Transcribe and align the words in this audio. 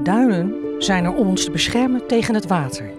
De 0.00 0.06
duinen 0.10 0.54
zijn 0.78 1.04
er 1.04 1.14
om 1.14 1.28
ons 1.28 1.44
te 1.44 1.50
beschermen 1.50 2.06
tegen 2.06 2.34
het 2.34 2.46
water. 2.46 2.90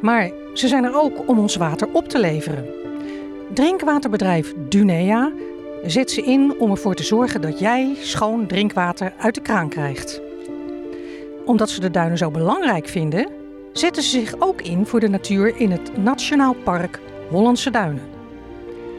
Maar 0.00 0.30
ze 0.54 0.68
zijn 0.68 0.84
er 0.84 1.00
ook 1.00 1.28
om 1.28 1.38
ons 1.38 1.56
water 1.56 1.88
op 1.92 2.08
te 2.08 2.18
leveren. 2.18 2.64
Drinkwaterbedrijf 3.54 4.54
Dunea 4.68 5.32
zet 5.82 6.10
ze 6.10 6.22
in 6.22 6.54
om 6.58 6.70
ervoor 6.70 6.94
te 6.94 7.02
zorgen 7.02 7.40
dat 7.40 7.58
jij 7.58 7.96
schoon 7.98 8.46
drinkwater 8.46 9.12
uit 9.18 9.34
de 9.34 9.40
kraan 9.40 9.68
krijgt. 9.68 10.20
Omdat 11.44 11.70
ze 11.70 11.80
de 11.80 11.90
duinen 11.90 12.18
zo 12.18 12.30
belangrijk 12.30 12.88
vinden, 12.88 13.28
zetten 13.72 14.02
ze 14.02 14.10
zich 14.10 14.34
ook 14.38 14.62
in 14.62 14.86
voor 14.86 15.00
de 15.00 15.08
natuur 15.08 15.56
in 15.56 15.70
het 15.70 15.96
Nationaal 15.96 16.54
Park 16.64 17.00
Hollandse 17.30 17.70
Duinen. 17.70 18.08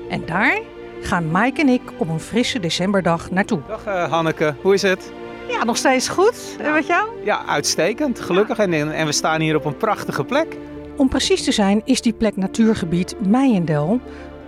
En 0.09 0.25
daar 0.25 0.59
gaan 1.01 1.31
Mike 1.31 1.61
en 1.61 1.69
ik 1.69 1.81
op 1.97 2.09
een 2.09 2.19
frisse 2.19 2.59
decemberdag 2.59 3.31
naartoe. 3.31 3.59
Dag 3.67 3.87
uh, 3.87 4.11
Hanneke, 4.11 4.55
hoe 4.61 4.73
is 4.73 4.81
het? 4.81 5.11
Ja, 5.47 5.63
nog 5.63 5.77
steeds 5.77 6.07
goed. 6.07 6.55
En 6.59 6.73
met 6.73 6.87
jou? 6.87 7.09
Ja, 7.23 7.45
uitstekend. 7.45 8.19
Gelukkig. 8.19 8.57
En, 8.57 8.73
en 8.73 9.05
we 9.05 9.11
staan 9.11 9.41
hier 9.41 9.55
op 9.55 9.65
een 9.65 9.77
prachtige 9.77 10.23
plek. 10.23 10.57
Om 10.97 11.09
precies 11.09 11.43
te 11.43 11.51
zijn 11.51 11.81
is 11.85 12.01
die 12.01 12.13
plek 12.13 12.35
natuurgebied 12.35 13.15
Meijendel, 13.27 13.99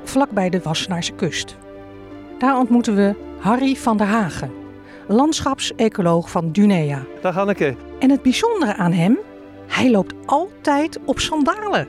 vlakbij 0.03 0.49
de 0.49 0.59
Wassenaarse 0.63 1.11
kust. 1.11 1.55
Daar 2.37 2.57
ontmoeten 2.57 2.95
we 2.95 3.15
Harry 3.39 3.75
van 3.75 3.97
der 3.97 4.07
Hagen, 4.07 4.51
landschapsecoloog 5.07 6.29
van 6.29 6.51
Dunea. 6.51 7.03
Dag 7.21 7.35
Hanneke. 7.35 7.75
En 7.99 8.09
het 8.09 8.21
bijzondere 8.21 8.75
aan 8.75 8.91
hem, 8.91 9.19
hij 9.67 9.91
loopt 9.91 10.13
altijd 10.25 10.99
op 11.05 11.19
sandalen. 11.19 11.87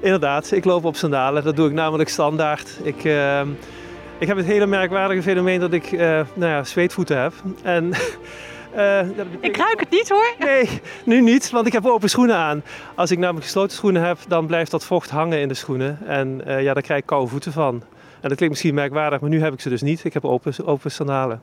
Inderdaad, 0.00 0.50
ik 0.50 0.64
loop 0.64 0.84
op 0.84 0.96
sandalen. 0.96 1.44
Dat 1.44 1.56
doe 1.56 1.68
ik 1.68 1.74
namelijk 1.74 2.08
standaard. 2.08 2.78
Ik, 2.82 3.04
uh, 3.04 3.40
ik 4.20 4.26
heb 4.26 4.36
het 4.36 4.46
hele 4.46 4.66
merkwaardige 4.66 5.22
fenomeen 5.22 5.60
dat 5.60 5.72
ik 5.72 5.92
uh, 5.92 6.00
nou 6.34 6.50
ja, 6.52 6.64
zweetvoeten 6.64 7.20
heb. 7.20 7.32
En, 7.62 7.84
uh, 8.76 9.00
ik 9.40 9.56
ruik 9.56 9.80
het 9.80 9.90
niet 9.90 10.08
hoor. 10.08 10.34
Nee, 10.38 10.68
nu 11.04 11.20
niet, 11.20 11.50
want 11.50 11.66
ik 11.66 11.72
heb 11.72 11.86
open 11.86 12.10
schoenen 12.10 12.36
aan. 12.36 12.62
Als 12.94 13.10
ik 13.10 13.18
namelijk 13.18 13.44
gesloten 13.44 13.76
schoenen 13.76 14.02
heb, 14.02 14.18
dan 14.28 14.46
blijft 14.46 14.70
dat 14.70 14.84
vocht 14.84 15.10
hangen 15.10 15.40
in 15.40 15.48
de 15.48 15.54
schoenen. 15.54 15.98
En 16.06 16.42
uh, 16.46 16.62
ja, 16.62 16.74
daar 16.74 16.82
krijg 16.82 17.00
ik 17.00 17.06
koude 17.06 17.30
voeten 17.30 17.52
van. 17.52 17.74
En 18.20 18.28
dat 18.28 18.36
klinkt 18.36 18.48
misschien 18.48 18.74
merkwaardig, 18.74 19.20
maar 19.20 19.30
nu 19.30 19.42
heb 19.42 19.52
ik 19.52 19.60
ze 19.60 19.68
dus 19.68 19.82
niet. 19.82 20.04
Ik 20.04 20.12
heb 20.12 20.24
open, 20.24 20.66
open 20.66 20.90
sandalen. 20.90 21.42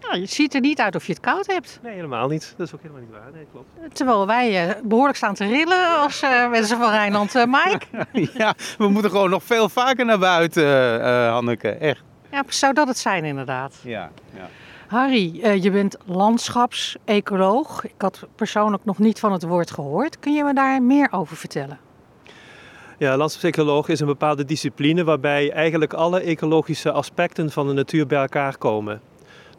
Nou, 0.00 0.20
je 0.20 0.26
ziet 0.26 0.54
er 0.54 0.60
niet 0.60 0.80
uit 0.80 0.94
of 0.94 1.06
je 1.06 1.12
het 1.12 1.20
koud 1.20 1.46
hebt. 1.46 1.78
Nee, 1.82 1.94
helemaal 1.94 2.28
niet. 2.28 2.54
Dat 2.56 2.66
is 2.66 2.74
ook 2.74 2.80
helemaal 2.82 3.02
niet 3.02 3.12
waar. 3.12 3.30
Nee, 3.34 3.46
klopt. 3.52 3.96
Terwijl 3.96 4.26
wij 4.26 4.66
uh, 4.66 4.74
behoorlijk 4.84 5.16
staan 5.16 5.34
te 5.34 5.46
rillen 5.46 5.98
als 5.98 6.22
uh, 6.22 6.50
mensen 6.50 6.78
van 6.78 6.90
Rijnland. 6.90 7.34
Uh, 7.34 7.44
Mike? 7.44 7.86
ja, 8.42 8.54
we 8.78 8.88
moeten 8.88 9.10
gewoon 9.10 9.30
nog 9.30 9.42
veel 9.42 9.68
vaker 9.68 10.04
naar 10.04 10.18
buiten, 10.18 11.00
Hanneke. 11.30 11.68
Echt. 11.68 12.02
Ja, 12.34 12.42
zou 12.48 12.72
dat 12.72 12.88
het 12.88 12.98
zijn 12.98 13.24
inderdaad. 13.24 13.74
Ja, 13.82 14.10
ja. 14.34 14.48
Harry, 14.86 15.60
je 15.62 15.70
bent 15.70 15.96
landschapsecoloog. 16.04 17.84
Ik 17.84 17.94
had 17.98 18.26
persoonlijk 18.34 18.84
nog 18.84 18.98
niet 18.98 19.18
van 19.18 19.32
het 19.32 19.42
woord 19.42 19.70
gehoord. 19.70 20.18
Kun 20.18 20.32
je 20.32 20.44
me 20.44 20.54
daar 20.54 20.82
meer 20.82 21.08
over 21.10 21.36
vertellen? 21.36 21.78
Ja, 22.98 23.16
landschapsecoloog 23.16 23.88
is 23.88 24.00
een 24.00 24.06
bepaalde 24.06 24.44
discipline 24.44 25.04
waarbij 25.04 25.50
eigenlijk 25.50 25.92
alle 25.92 26.20
ecologische 26.20 26.92
aspecten 26.92 27.50
van 27.50 27.66
de 27.66 27.72
natuur 27.72 28.06
bij 28.06 28.20
elkaar 28.20 28.58
komen. 28.58 29.00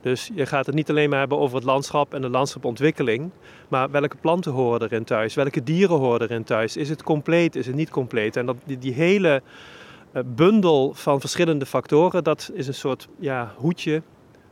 Dus 0.01 0.29
je 0.33 0.45
gaat 0.45 0.65
het 0.65 0.75
niet 0.75 0.89
alleen 0.89 1.09
maar 1.09 1.19
hebben 1.19 1.37
over 1.37 1.55
het 1.55 1.65
landschap 1.65 2.13
en 2.13 2.21
de 2.21 2.29
landschapontwikkeling, 2.29 3.31
maar 3.67 3.91
welke 3.91 4.17
planten 4.21 4.51
horen 4.51 4.81
erin 4.81 5.03
thuis, 5.03 5.33
welke 5.33 5.63
dieren 5.63 5.97
horen 5.97 6.21
erin 6.21 6.43
thuis, 6.43 6.77
is 6.77 6.89
het 6.89 7.03
compleet, 7.03 7.55
is 7.55 7.65
het 7.65 7.75
niet 7.75 7.89
compleet. 7.89 8.35
En 8.35 8.45
dat, 8.45 8.55
die, 8.65 8.77
die 8.77 8.93
hele 8.93 9.41
uh, 9.45 9.84
bundel 10.25 10.93
van 10.93 11.19
verschillende 11.19 11.65
factoren, 11.65 12.23
dat 12.23 12.51
is 12.53 12.67
een 12.67 12.73
soort 12.73 13.07
ja, 13.19 13.53
hoedje, 13.57 14.01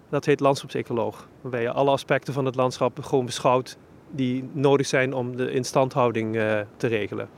dat 0.10 0.26
heet 0.26 0.40
landschapsecoloog. 0.40 1.28
Waarbij 1.42 1.62
je 1.62 1.72
alle 1.72 1.92
aspecten 1.92 2.34
van 2.34 2.46
het 2.46 2.56
landschap 2.56 3.04
gewoon 3.04 3.26
beschouwt 3.26 3.78
die 4.12 4.50
nodig 4.52 4.88
zijn 4.88 5.14
om 5.14 5.36
de 5.36 5.52
instandhouding 5.52 6.36
uh, 6.36 6.60
te 6.78 6.88
regelen. 6.88 7.30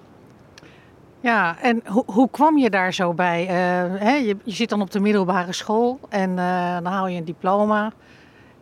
Ja, 1.19 1.57
en 1.61 1.81
ho 1.85 2.03
hoe 2.05 2.29
kwam 2.29 2.57
je 2.57 2.69
daar 2.69 2.93
zo 2.93 3.13
bij? 3.13 3.43
Uh, 3.43 3.49
hè, 3.99 4.15
je, 4.15 4.37
je, 4.43 4.51
zit 4.51 4.69
dan 4.69 4.81
op 4.81 4.91
de 4.91 4.99
middelbare 4.99 5.53
school 5.53 5.99
en 6.09 6.29
uh, 6.29 6.73
dan 6.73 6.85
haal 6.85 7.07
je 7.07 7.17
een 7.17 7.25
diploma. 7.25 7.93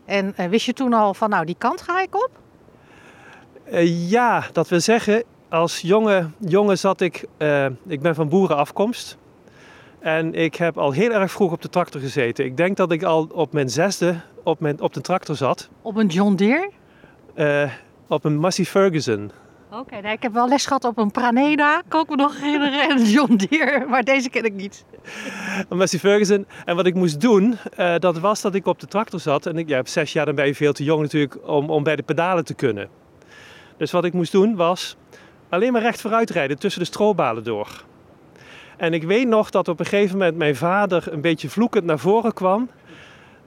En 0.06 0.34
wist 0.50 0.66
je 0.66 0.74
toen 0.74 0.94
al 0.94 1.14
van, 1.14 1.30
nou, 1.30 1.46
die 1.46 1.56
kant 1.58 1.82
ga 1.82 2.02
ik 2.02 2.16
op? 2.16 2.30
ja, 4.08 4.44
dat 4.52 4.68
wil 4.68 4.80
zeggen, 4.80 5.24
als 5.50 5.80
jonge 5.80 6.30
jongen 6.38 6.78
zat 6.78 7.02
ik, 7.02 7.26
ik 7.88 8.02
ben 8.02 8.16
van 8.16 8.30
boerenafkomst. 8.30 9.18
En 10.04 10.34
ik 10.34 10.56
heb 10.56 10.78
al 10.78 10.92
heel 10.92 11.12
erg 11.12 11.32
vroeg 11.32 11.52
op 11.52 11.62
de 11.62 11.70
tractor 11.70 12.02
gezeten. 12.02 12.46
Ik 12.46 12.58
denk 12.58 12.78
dat 12.78 12.92
ik 12.92 13.04
al 13.04 13.28
op 13.32 13.54
mijn 13.54 13.70
zesde 13.70 14.20
op, 14.44 14.60
mijn, 14.60 14.82
op 14.82 14.94
de 14.94 15.02
tractor 15.02 15.36
zat. 15.36 15.70
Op 15.82 15.96
een 15.96 16.08
John 16.08 16.36
Deere? 16.36 16.70
op 18.08 18.24
een 18.24 18.38
Massey 18.38 18.66
Ferguson. 18.66 19.32
Oké, 19.72 19.82
okay, 19.82 20.00
nou, 20.00 20.14
ik 20.14 20.22
heb 20.22 20.34
wel 20.34 20.48
les 20.48 20.66
gehad 20.66 20.84
op 20.84 20.98
een 20.98 21.12
Praneda, 21.12 21.82
kan 21.88 22.02
ik 22.02 22.10
me 22.10 22.16
nog 22.16 22.40
herinneren, 22.40 22.90
en 22.90 22.98
een 23.00 23.06
John 23.06 23.36
Deere, 23.36 23.86
maar 23.86 24.04
deze 24.04 24.30
ken 24.30 24.44
ik 24.44 24.54
niet. 24.54 24.86
Massey 25.70 26.00
Ferguson. 26.00 26.46
En 26.66 26.76
wat 26.76 26.86
ik 26.86 26.96
moest 26.96 27.22
doen, 27.22 27.58
uh, 27.80 27.96
dat 27.98 28.20
was 28.20 28.42
dat 28.42 28.56
ik 28.56 28.66
op 28.66 28.80
de 28.80 28.88
tractor 28.88 29.20
zat. 29.20 29.46
En 29.46 29.58
ik 29.58 29.68
ja, 29.70 29.80
op 29.80 29.88
zes 29.88 30.14
jaar 30.14 30.26
dan 30.26 30.36
ben 30.36 30.46
je 30.46 30.56
veel 30.56 30.74
te 30.74 30.84
jong 30.84 31.02
natuurlijk 31.02 31.48
om, 31.48 31.70
om 31.70 31.84
bij 31.84 31.96
de 31.96 32.04
pedalen 32.04 32.46
te 32.46 32.54
kunnen. 32.54 32.90
Dus 33.78 33.92
wat 33.92 34.06
ik 34.06 34.14
moest 34.14 34.32
doen 34.32 34.56
was 34.56 34.98
alleen 35.50 35.72
maar 35.72 35.82
recht 35.82 36.02
vooruit 36.02 36.30
rijden 36.30 36.60
tussen 36.60 36.82
de 36.82 36.88
strobalen 36.88 37.44
door. 37.44 37.84
En 38.78 38.94
ik 38.94 39.04
weet 39.04 39.28
nog 39.28 39.50
dat 39.50 39.68
op 39.68 39.80
een 39.80 39.86
gegeven 39.86 40.18
moment 40.18 40.38
mijn 40.38 40.56
vader 40.56 41.04
een 41.12 41.22
beetje 41.22 41.50
vloekend 41.50 41.86
naar 41.86 42.00
voren 42.00 42.34
kwam. 42.34 42.70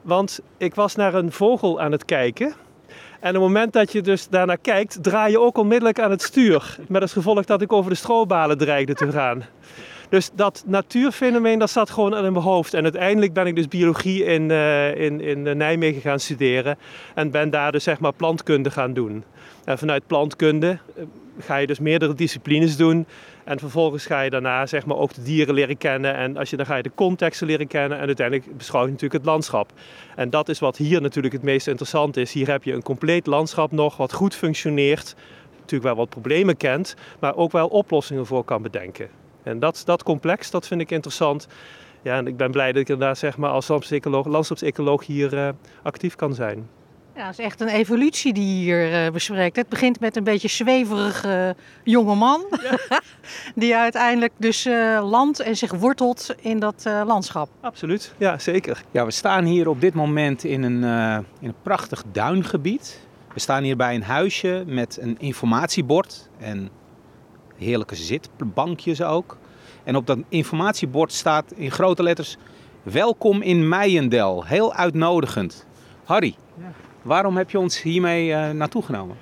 Want 0.03 0.41
ik 0.57 0.75
was 0.75 0.95
naar 0.95 1.15
een 1.15 1.33
vogel 1.33 1.81
aan 1.81 1.93
het 1.93 2.05
kijken. 2.05 2.55
En 3.21 3.29
op 3.29 3.43
het 3.43 3.43
moment 3.43 3.73
dat 3.73 3.93
je 3.93 4.03
dus 4.03 4.29
daarnaar 4.29 4.59
kijkt, 4.59 5.03
draai 5.03 5.31
je 5.31 5.41
ook 5.41 5.59
onmiddellijk 5.59 6.01
aan 6.01 6.11
het 6.11 6.23
stuur. 6.23 6.79
Met 6.89 7.03
als 7.03 7.13
gevolg 7.13 7.45
dat 7.45 7.63
ik 7.63 7.73
over 7.73 7.91
de 7.91 7.97
strobalen 7.97 8.59
dreigde 8.59 8.95
te 8.95 9.11
gaan. 9.11 9.45
Dus 10.09 10.31
dat 10.35 10.63
natuurfenomeen, 10.67 11.59
dat 11.59 11.71
zat 11.71 11.91
gewoon 11.91 12.17
in 12.17 12.33
mijn 12.33 12.45
hoofd. 12.45 12.75
En 12.75 12.83
uiteindelijk 12.83 13.33
ben 13.33 13.47
ik 13.47 13.57
dus 13.57 13.69
biologie 13.69 14.25
in, 14.25 14.51
uh, 14.51 14.95
in, 15.01 15.21
in 15.21 15.57
Nijmegen 15.57 16.01
gaan 16.01 16.21
studeren. 16.21 16.79
En 17.15 17.31
ben 17.31 17.51
daar 17.51 17.73
dus 17.73 17.85
zeg 17.85 17.99
maar 17.99 18.13
plantkunde 18.13 18.71
gaan 18.71 18.93
doen. 18.93 19.25
En 19.65 19.79
vanuit 19.79 20.07
plantkunde 20.07 20.79
ga 21.39 21.57
je 21.57 21.67
dus 21.67 21.79
meerdere 21.79 22.15
disciplines 22.15 22.77
doen. 22.77 23.07
En 23.45 23.59
vervolgens 23.59 24.07
ga 24.07 24.21
je 24.21 24.31
daarna 24.31 24.67
zeg 24.67 24.87
maar, 24.87 24.97
ook 24.97 25.15
de 25.15 25.23
dieren 25.23 25.55
leren 25.55 25.77
kennen. 25.77 26.15
En 26.15 26.37
als 26.37 26.51
je, 26.51 26.57
dan 26.57 26.67
ga 26.67 26.77
je 26.77 26.83
de 26.83 26.91
contexten 26.95 27.47
leren 27.47 27.67
kennen. 27.67 27.99
En 27.99 28.07
uiteindelijk 28.07 28.57
beschouw 28.57 28.81
je 28.81 28.87
natuurlijk 28.87 29.15
het 29.15 29.25
landschap. 29.25 29.73
En 30.17 30.31
dat 30.31 30.49
is 30.49 30.59
wat 30.59 30.77
hier 30.77 31.01
natuurlijk 31.01 31.35
het 31.35 31.43
meest 31.43 31.67
interessant 31.67 32.17
is. 32.17 32.33
Hier 32.33 32.51
heb 32.51 32.65
je 32.65 32.73
een 32.73 32.83
compleet 32.83 33.27
landschap 33.27 33.73
nog 33.73 33.97
wat 33.97 34.13
goed 34.13 34.35
functioneert. 34.35 35.15
Natuurlijk 35.53 35.83
wel 35.83 35.97
wat 35.97 36.09
problemen 36.09 36.57
kent, 36.57 36.95
maar 37.19 37.37
ook 37.37 37.53
wel 37.53 37.69
oplossingen 37.69 38.27
voor 38.27 38.45
kan 38.45 38.63
bedenken. 38.63 39.09
En 39.47 39.59
dat, 39.59 39.83
dat 39.85 40.03
complex, 40.03 40.51
dat 40.51 40.67
vind 40.67 40.81
ik 40.81 40.91
interessant. 40.91 41.47
Ja, 42.03 42.17
en 42.17 42.27
ik 42.27 42.37
ben 42.37 42.51
blij 42.51 42.73
dat 42.73 42.81
ik 42.81 42.89
inderdaad 42.89 43.19
zeg 43.19 43.37
maar, 43.37 43.51
als 43.51 43.69
landschapsecoloog, 43.69 44.27
landschapsecoloog 44.27 45.07
hier 45.07 45.35
uh, 45.35 45.49
actief 45.83 46.15
kan 46.15 46.35
zijn. 46.35 46.69
Ja, 47.15 47.27
het 47.27 47.39
is 47.39 47.45
echt 47.45 47.61
een 47.61 47.69
evolutie 47.69 48.33
die 48.33 48.59
je 48.59 48.63
hier 48.63 49.05
uh, 49.05 49.13
bespreekt. 49.13 49.57
Het 49.57 49.69
begint 49.69 50.01
met 50.01 50.17
een 50.17 50.25
beetje 50.25 50.49
zweverige 50.49 51.55
uh, 51.57 51.65
jonge 51.95 52.15
man. 52.15 52.45
Ja. 52.63 53.01
die 53.55 53.77
uiteindelijk 53.77 54.33
dus 54.37 54.67
uh, 54.67 55.09
landt 55.11 55.41
en 55.41 55.57
zich 55.57 55.73
wortelt 55.73 56.35
in 56.41 56.59
dat 56.59 56.85
landschap. 57.07 57.49
Absoluut, 57.61 58.15
ja 58.17 58.39
zeker. 58.39 58.83
Ja, 58.91 59.05
we 59.05 59.11
staan 59.11 59.45
hier 59.45 59.69
op 59.69 59.81
dit 59.81 59.95
moment 59.95 60.45
in 60.45 60.63
een, 60.63 60.83
in 61.41 61.49
een 61.49 61.55
prachtig 61.63 62.03
duingebied. 62.13 63.01
We 63.35 63.41
staan 63.41 63.63
hier 63.63 63.77
bij 63.77 63.95
een 63.95 64.03
huisje 64.03 64.65
met 64.67 64.99
een 65.01 65.17
informatiebord 65.19 66.29
en 66.39 66.71
heerlijke 67.59 67.97
zitbankjes 67.97 69.03
ook. 69.03 69.37
En 69.85 69.97
op 69.97 70.07
dat 70.07 70.19
informatiebord 70.29 71.13
staat 71.13 71.53
in 71.53 71.71
grote 71.71 72.03
letters... 72.03 72.37
Welkom 72.83 73.43
in 73.43 73.69
Meijendel. 73.69 74.45
Heel 74.45 74.75
uitnodigend. 74.75 75.67
Harry, 76.05 76.37
ja. 76.59 76.73
Waarom 77.03 77.37
heb 77.37 77.51
je 77.51 77.59
ons 77.59 77.83
hiermee 77.83 78.29
uh, 78.29 78.51
naartoe 78.51 78.83
genomen? 78.83 79.17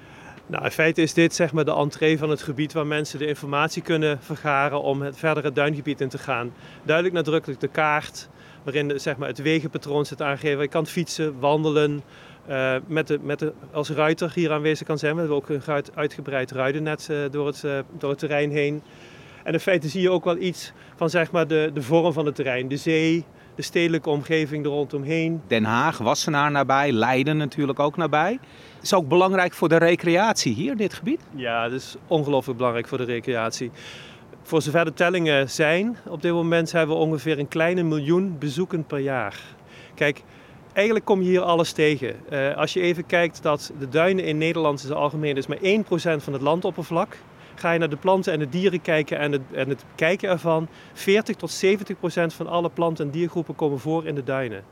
Nou, 0.46 0.64
in 0.64 0.70
feite 0.70 1.02
is 1.02 1.14
dit 1.14 1.34
zeg 1.34 1.52
maar 1.52 1.64
de 1.64 1.74
entree 1.74 2.18
van 2.18 2.30
het 2.30 2.42
gebied 2.42 2.72
waar 2.72 2.86
mensen 2.86 3.18
de 3.18 3.26
informatie 3.26 3.82
kunnen 3.82 4.18
vergaren 4.20 4.82
om 4.82 5.02
het 5.02 5.16
verdere 5.16 5.52
duingebied 5.52 6.00
in 6.00 6.08
te 6.08 6.18
gaan. 6.18 6.52
Duidelijk 6.82 7.14
nadrukkelijk 7.14 7.60
de 7.60 7.68
kaart, 7.68 8.28
waarin 8.62 9.00
zeg 9.00 9.16
maar, 9.16 9.28
het 9.28 9.42
wegenpatroon 9.42 10.06
zit 10.06 10.22
aangegeven. 10.22 10.62
Je 10.62 10.68
kan 10.68 10.86
fietsen, 10.86 11.38
wandelen, 11.38 12.02
uh, 12.48 12.74
met 12.86 13.06
de, 13.06 13.18
met 13.22 13.38
de, 13.38 13.52
als 13.72 13.90
ruiter 13.90 14.32
hier 14.34 14.52
aanwezig 14.52 14.86
kan 14.86 14.98
zijn. 14.98 15.12
We 15.12 15.18
hebben 15.18 15.36
ook 15.36 15.48
een 15.48 15.62
uitgebreid 15.94 16.50
ruidennet 16.50 17.08
uh, 17.10 17.18
door, 17.30 17.46
het, 17.46 17.62
uh, 17.64 17.78
door 17.98 18.10
het 18.10 18.18
terrein 18.18 18.50
heen. 18.50 18.82
En 19.44 19.52
in 19.52 19.60
feite 19.60 19.88
zie 19.88 20.00
je 20.00 20.10
ook 20.10 20.24
wel 20.24 20.36
iets 20.36 20.72
van 20.96 21.10
zeg 21.10 21.30
maar, 21.30 21.46
de, 21.46 21.70
de 21.74 21.82
vorm 21.82 22.12
van 22.12 22.26
het 22.26 22.34
terrein. 22.34 22.68
De 22.68 22.76
zee, 22.76 23.24
de 23.54 23.62
stedelijke 23.62 24.10
omgeving 24.10 24.64
er 24.64 24.70
rondomheen. 24.70 25.42
Den 25.46 25.64
Haag, 25.64 25.98
Wassenaar 25.98 26.50
nabij, 26.50 26.92
Leiden 26.92 27.36
natuurlijk 27.36 27.78
ook 27.78 27.96
nabij. 27.96 28.38
Is 28.82 28.94
ook 28.94 29.08
belangrijk 29.08 29.52
voor 29.52 29.68
de 29.68 29.76
recreatie 29.76 30.54
hier, 30.54 30.76
dit 30.76 30.94
gebied? 30.94 31.20
Ja, 31.34 31.62
het 31.62 31.72
is 31.72 31.96
ongelooflijk 32.06 32.56
belangrijk 32.56 32.88
voor 32.88 32.98
de 32.98 33.04
recreatie. 33.04 33.70
Voor 34.42 34.62
zover 34.62 34.84
de 34.84 34.92
tellingen 34.92 35.50
zijn, 35.50 35.96
op 36.08 36.22
dit 36.22 36.32
moment 36.32 36.72
hebben 36.72 36.96
we 36.96 37.02
ongeveer 37.02 37.38
een 37.38 37.48
kleine 37.48 37.82
miljoen 37.82 38.38
bezoeken 38.38 38.84
per 38.84 38.98
jaar. 38.98 39.40
Kijk, 39.94 40.22
eigenlijk 40.74 41.04
kom 41.04 41.22
je 41.22 41.28
hier 41.28 41.40
alles 41.40 41.72
tegen. 41.72 42.16
Uh, 42.32 42.56
als 42.56 42.72
je 42.72 42.80
even 42.80 43.06
kijkt 43.06 43.42
dat 43.42 43.72
de 43.78 43.88
duinen 43.88 44.24
in 44.24 44.38
Nederland 44.38 44.82
in 44.82 44.88
het 44.88 44.96
algemeen 44.96 45.36
is 45.36 45.46
maar 45.46 45.58
1% 45.58 46.22
van 46.22 46.32
het 46.32 46.42
landoppervlak. 46.42 47.16
Ga 47.54 47.72
je 47.72 47.78
naar 47.78 47.88
de 47.88 47.96
planten 47.96 48.32
en 48.32 48.38
de 48.38 48.48
dieren 48.48 48.80
kijken 48.80 49.18
en 49.18 49.32
het, 49.32 49.42
en 49.52 49.68
het 49.68 49.84
kijken 49.94 50.28
ervan, 50.28 50.68
40 50.92 51.36
tot 51.36 51.64
70% 51.64 51.66
van 52.26 52.46
alle 52.46 52.70
planten 52.70 53.04
en 53.04 53.10
diergroepen 53.10 53.54
komen 53.54 53.78
voor 53.78 54.06
in 54.06 54.14
de 54.14 54.24
duinen. 54.24 54.64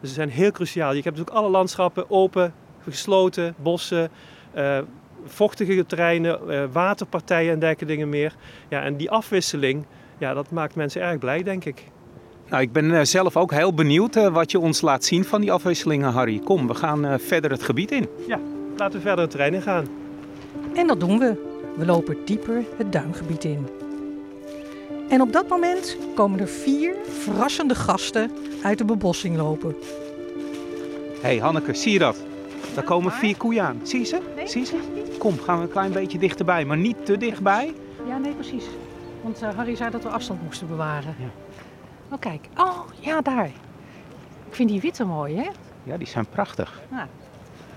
Dus 0.00 0.08
ze 0.08 0.14
zijn 0.14 0.30
heel 0.30 0.50
cruciaal. 0.50 0.88
Je 0.88 1.02
hebt 1.02 1.16
natuurlijk 1.16 1.36
alle 1.36 1.50
landschappen 1.50 2.10
open, 2.10 2.54
gesloten, 2.82 3.54
bossen, 3.56 4.10
uh, 4.56 4.78
vochtige 5.24 5.86
terreinen, 5.86 6.40
uh, 6.48 6.64
waterpartijen 6.72 7.52
en 7.52 7.58
dergelijke 7.58 7.94
dingen 7.94 8.08
meer. 8.08 8.34
Ja, 8.68 8.82
en 8.82 8.96
die 8.96 9.10
afwisseling, 9.10 9.84
ja, 10.18 10.34
dat 10.34 10.50
maakt 10.50 10.74
mensen 10.74 11.02
erg 11.02 11.18
blij, 11.18 11.42
denk 11.42 11.64
ik. 11.64 11.84
Nou, 12.50 12.62
ik 12.62 12.72
ben 12.72 12.94
eh, 12.94 13.04
zelf 13.04 13.36
ook 13.36 13.52
heel 13.52 13.74
benieuwd 13.74 14.16
uh, 14.16 14.26
wat 14.26 14.50
je 14.50 14.58
ons 14.58 14.80
laat 14.80 15.04
zien 15.04 15.24
van 15.24 15.40
die 15.40 15.52
afwisselingen, 15.52 16.12
Harry. 16.12 16.38
Kom, 16.38 16.66
we 16.66 16.74
gaan 16.74 17.04
uh, 17.04 17.14
verder 17.18 17.50
het 17.50 17.62
gebied 17.62 17.90
in. 17.90 18.08
Ja, 18.26 18.40
laten 18.76 18.96
we 18.96 19.00
verder 19.00 19.20
het 19.20 19.30
terrein 19.30 19.54
in 19.54 19.62
gaan. 19.62 19.86
En 20.74 20.86
dat 20.86 21.00
doen 21.00 21.18
we. 21.18 21.46
We 21.76 21.84
lopen 21.84 22.16
dieper 22.24 22.64
het 22.76 22.92
duingebied 22.92 23.44
in. 23.44 23.66
En 25.08 25.20
op 25.20 25.32
dat 25.32 25.48
moment 25.48 25.96
komen 26.14 26.40
er 26.40 26.48
vier 26.48 26.94
verrassende 27.18 27.74
gasten 27.74 28.30
uit 28.62 28.78
de 28.78 28.84
bebossing 28.84 29.36
lopen. 29.36 29.76
Hé 31.20 31.28
hey, 31.28 31.38
Hanneke, 31.38 31.74
zie 31.74 31.92
je 31.92 31.98
dat? 31.98 32.24
Daar 32.74 32.84
komen 32.84 33.12
vier 33.12 33.36
koeien 33.36 33.64
aan. 33.64 33.80
Zie 33.82 33.98
je 33.98 34.06
ze? 34.06 34.18
Nee, 34.36 34.46
zie 34.46 34.60
je 34.60 34.66
ze? 34.66 34.76
Kom, 35.18 35.38
gaan 35.38 35.56
we 35.56 35.62
een 35.62 35.70
klein 35.70 35.92
beetje 35.92 36.18
dichterbij, 36.18 36.64
maar 36.64 36.76
niet 36.76 37.06
te 37.06 37.16
dichtbij. 37.16 37.74
Ja, 38.06 38.18
nee, 38.18 38.32
precies. 38.32 38.64
Want 39.22 39.42
uh, 39.42 39.48
Harry 39.56 39.74
zei 39.74 39.90
dat 39.90 40.02
we 40.02 40.08
afstand 40.08 40.42
moesten 40.42 40.68
bewaren. 40.68 41.14
Ja. 41.18 41.47
Oh, 42.10 42.18
kijk. 42.20 42.48
Oh, 42.56 42.78
ja, 43.00 43.20
daar. 43.20 43.50
Ik 44.48 44.54
vind 44.54 44.68
die 44.68 44.80
witte 44.80 45.04
mooi, 45.04 45.36
hè? 45.36 45.48
Ja, 45.82 45.96
die 45.96 46.06
zijn 46.06 46.26
prachtig. 46.26 46.80
Ja, 46.90 47.08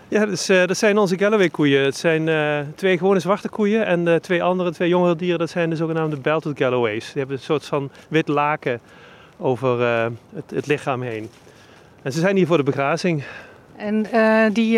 ja 0.07 0.25
dus, 0.25 0.49
uh, 0.49 0.65
dat 0.65 0.77
zijn 0.77 0.97
onze 0.97 1.17
Galloway 1.17 1.49
koeien. 1.49 1.83
Het 1.83 1.97
zijn 1.97 2.27
uh, 2.27 2.59
twee 2.75 2.97
gewone 2.97 3.19
zwarte 3.19 3.49
koeien 3.49 3.85
en 3.85 4.05
de 4.05 4.19
twee 4.21 4.43
andere, 4.43 4.71
twee 4.71 4.89
jongere 4.89 5.15
dieren, 5.15 5.39
dat 5.39 5.49
zijn 5.49 5.69
de 5.69 5.75
zogenaamde 5.75 6.17
Belted 6.17 6.57
Galloways. 6.57 7.05
Die 7.05 7.17
hebben 7.17 7.35
een 7.35 7.43
soort 7.43 7.65
van 7.65 7.89
wit 8.07 8.27
laken 8.27 8.79
over 9.37 9.79
uh, 9.79 10.05
het, 10.33 10.51
het, 10.51 10.67
lichaam 10.67 11.01
heen. 11.01 11.29
En 12.01 12.11
ze 12.11 12.19
zijn 12.19 12.35
hier 12.35 12.47
voor 12.47 12.57
de 12.57 12.63
begrazing. 12.63 13.23
En 13.75 14.05
die, 14.53 14.71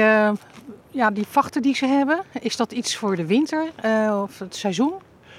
ja, 0.92 1.12
die 1.14 1.26
vachten 1.30 1.62
die 1.62 1.76
ze 1.76 1.86
hebben, 1.86 2.22
is 2.40 2.56
dat 2.56 2.72
iets 2.72 2.96
voor 2.96 3.16
de 3.16 3.26
winter 3.26 3.66
of 4.24 4.40
het 4.40 4.56
seizoen? 4.56 4.94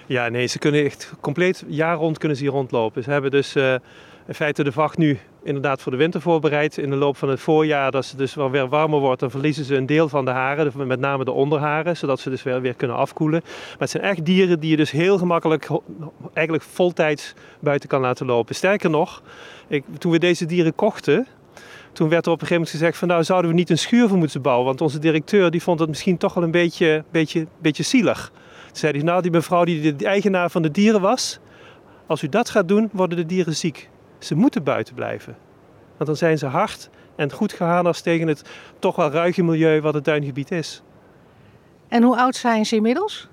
Ja, 0.06 0.29
nee, 0.29 0.47
ze 0.47 0.59
kunnen 0.59 0.85
echt 0.85 1.12
compleet 1.21 1.65
jaar 1.67 1.97
rond 1.97 2.19
kunnen 2.19 2.37
ze 2.37 2.43
hier 2.43 2.53
rondlopen. 2.53 3.03
Ze 3.03 3.11
hebben 3.11 3.31
dus 3.31 3.56
uh, 3.56 3.73
in 4.27 4.35
feite 4.35 4.65
de 4.65 4.73
vacht 4.73 4.99
nu 4.99 5.19
inderdaad 5.43 5.83
voor 5.83 5.93
de 5.93 5.99
winter 5.99 6.21
voorbereid. 6.21 6.79
In 6.79 6.91
de 6.91 6.97
loop 6.97 7.17
van 7.17 7.29
het 7.29 7.41
voorjaar, 7.41 7.91
als 7.91 8.09
het 8.09 8.19
dus 8.19 8.35
wel 8.35 8.51
weer 8.51 8.69
warmer 8.69 9.01
wordt, 9.01 9.21
dan 9.21 9.31
verliezen 9.31 9.65
ze 9.65 9.77
een 9.77 9.87
deel 9.87 10.09
van 10.09 10.25
de 10.25 10.31
haren, 10.31 10.87
met 10.87 11.01
name 11.01 11.25
de 11.25 11.31
onderharen, 11.31 11.97
zodat 11.97 12.21
ze 12.21 12.31
dus 12.31 12.43
weer, 12.43 12.61
weer 12.61 12.75
kunnen 12.75 12.97
afkoelen. 12.97 13.41
Maar 13.45 13.77
het 13.79 13.91
zijn 13.91 14.03
echt 14.03 14.25
dieren 14.25 14.61
die 14.61 14.71
je 14.71 14.77
dus 14.77 14.91
heel 14.91 15.19
gemakkelijk, 15.19 15.69
eigenlijk 16.33 16.67
voltijds 16.67 17.35
buiten 17.61 17.89
kan 17.89 18.01
laten 18.01 18.27
lopen. 18.27 18.55
Sterker 18.55 18.91
nog, 18.91 19.23
ik, 19.69 19.85
toen 19.99 20.12
we 20.12 20.19
deze 20.19 20.47
dieren 20.47 20.75
kochten, 20.75 21.27
toen 21.93 22.09
werd 22.09 22.27
er 22.27 22.33
op 22.33 22.41
een 22.41 22.47
gegeven 22.47 22.62
moment 22.62 22.71
gezegd 22.71 22.99
van 22.99 23.09
nou 23.09 23.25
zouden 23.25 23.51
we 23.51 23.56
niet 23.56 23.71
een 23.71 23.79
schuur 23.79 24.09
voor 24.09 24.19
moeten 24.19 24.43
bouwen. 24.43 24.67
Want 24.67 24.81
onze 24.81 24.99
directeur 24.99 25.51
die 25.51 25.62
vond 25.62 25.81
het 25.81 25.89
misschien 25.89 26.17
toch 26.19 26.35
wel 26.35 26.45
een 26.45 26.51
beetje, 26.51 27.05
beetje, 27.11 27.47
beetje 27.59 27.83
zielig 27.83 28.33
zei 28.79 28.93
hij, 28.93 29.03
nou 29.03 29.23
die 29.23 29.31
mevrouw 29.31 29.65
die 29.65 29.97
de 29.97 30.06
eigenaar 30.06 30.50
van 30.50 30.62
de 30.62 30.71
dieren 30.71 31.00
was, 31.00 31.38
als 32.06 32.23
u 32.23 32.29
dat 32.29 32.50
gaat 32.50 32.69
doen, 32.69 32.88
worden 32.93 33.19
de 33.19 33.26
dieren 33.26 33.56
ziek. 33.56 33.88
Ze 34.19 34.35
moeten 34.35 34.62
buiten 34.62 34.94
blijven. 34.94 35.37
Want 35.97 36.06
dan 36.06 36.17
zijn 36.17 36.38
ze 36.38 36.47
hard 36.47 36.91
en 37.17 37.32
goed 37.32 37.53
geharnast 37.53 38.03
tegen 38.03 38.29
het 38.29 38.43
toch 38.79 38.97
wel 38.97 39.11
ruige 39.11 39.43
milieu 39.43 39.81
wat 39.81 39.94
het 39.94 40.05
duingebied 40.05 40.50
is. 40.50 40.82
En 41.88 42.03
hoe 42.03 42.17
oud 42.17 42.37
zijn 42.37 42.67
ze 42.67 42.76
inmiddels? 42.76 43.29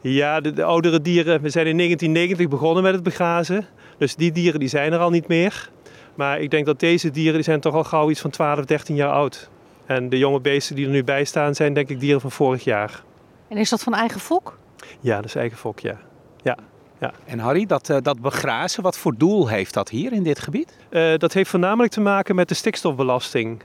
Ja, 0.00 0.40
de, 0.40 0.52
de, 0.52 0.64
oudere 0.64 1.00
dieren, 1.00 1.40
we 1.40 1.48
zijn 1.48 1.66
in 1.66 1.76
1990 1.76 2.48
begonnen 2.48 2.82
met 2.82 2.94
het 2.94 3.02
begrazen. 3.02 3.66
Dus 3.98 4.14
die 4.14 4.32
dieren 4.32 4.60
die 4.60 4.68
zijn 4.68 4.92
er 4.92 4.98
al 4.98 5.10
niet 5.10 5.28
meer. 5.28 5.70
Maar 6.14 6.40
ik 6.40 6.50
denk 6.50 6.66
dat 6.66 6.80
deze 6.80 7.10
dieren 7.10 7.34
die 7.34 7.42
zijn 7.42 7.60
toch 7.60 7.74
al 7.74 7.84
gauw 7.84 8.10
iets 8.10 8.20
van 8.20 8.30
12, 8.30 8.64
13 8.64 8.94
jaar 8.94 9.10
oud. 9.10 9.50
En 9.86 10.08
de 10.08 10.18
jonge 10.18 10.40
beesten 10.40 10.76
die 10.76 10.86
er 10.86 10.90
nu 10.90 11.04
bij 11.04 11.24
staan 11.24 11.54
zijn 11.54 11.74
denk 11.74 11.88
ik 11.88 12.00
dieren 12.00 12.20
van 12.20 12.30
vorig 12.30 12.64
jaar. 12.64 13.02
En 13.48 13.56
is 13.56 13.70
dat 13.70 13.82
van 13.82 13.94
eigen 13.94 14.20
fok? 14.20 14.58
Ja, 15.00 15.16
dat 15.16 15.24
is 15.24 15.34
eigen 15.34 15.58
fok, 15.58 15.80
ja. 15.80 15.98
ja. 16.42 16.56
Ja. 17.00 17.12
En 17.24 17.38
Harry, 17.38 17.66
dat, 17.66 17.88
uh, 17.88 17.96
dat 18.02 18.20
begrazen, 18.20 18.82
wat 18.82 18.98
voor 18.98 19.14
doel 19.16 19.48
heeft 19.48 19.74
dat 19.74 19.88
hier 19.88 20.12
in 20.12 20.22
dit 20.22 20.38
gebied? 20.38 20.76
Uh, 20.90 21.16
dat 21.16 21.32
heeft 21.32 21.50
voornamelijk 21.50 21.92
te 21.92 22.00
maken 22.00 22.34
met 22.34 22.48
de 22.48 22.54
stikstofbelasting. 22.54 23.62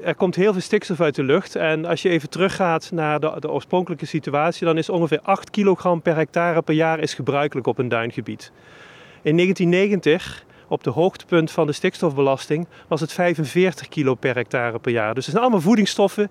Er 0.00 0.14
komt 0.14 0.34
heel 0.34 0.52
veel 0.52 0.60
stikstof 0.60 1.00
uit 1.00 1.14
de 1.14 1.22
lucht. 1.22 1.56
En 1.56 1.84
als 1.84 2.02
je 2.02 2.08
even 2.08 2.30
teruggaat 2.30 2.90
naar 2.90 3.20
de, 3.20 3.36
de 3.38 3.50
oorspronkelijke 3.50 4.06
situatie, 4.06 4.66
dan 4.66 4.78
is 4.78 4.88
ongeveer 4.88 5.20
8 5.22 5.50
kilogram 5.50 6.02
per 6.02 6.16
hectare 6.16 6.62
per 6.62 6.74
jaar 6.74 6.98
is 6.98 7.14
gebruikelijk 7.14 7.66
op 7.66 7.78
een 7.78 7.88
duingebied. 7.88 8.52
In 9.22 9.36
1990 9.36 10.44
op 10.68 10.84
de 10.84 10.90
hoogtepunt 10.90 11.50
van 11.50 11.66
de 11.66 11.72
stikstofbelasting 11.72 12.66
was 12.88 13.00
het 13.00 13.12
45 13.12 13.88
kilo 13.88 14.14
per 14.14 14.34
hectare 14.34 14.78
per 14.78 14.92
jaar. 14.92 15.14
Dus 15.14 15.24
het 15.24 15.32
zijn 15.32 15.44
allemaal 15.44 15.64
voedingsstoffen 15.64 16.30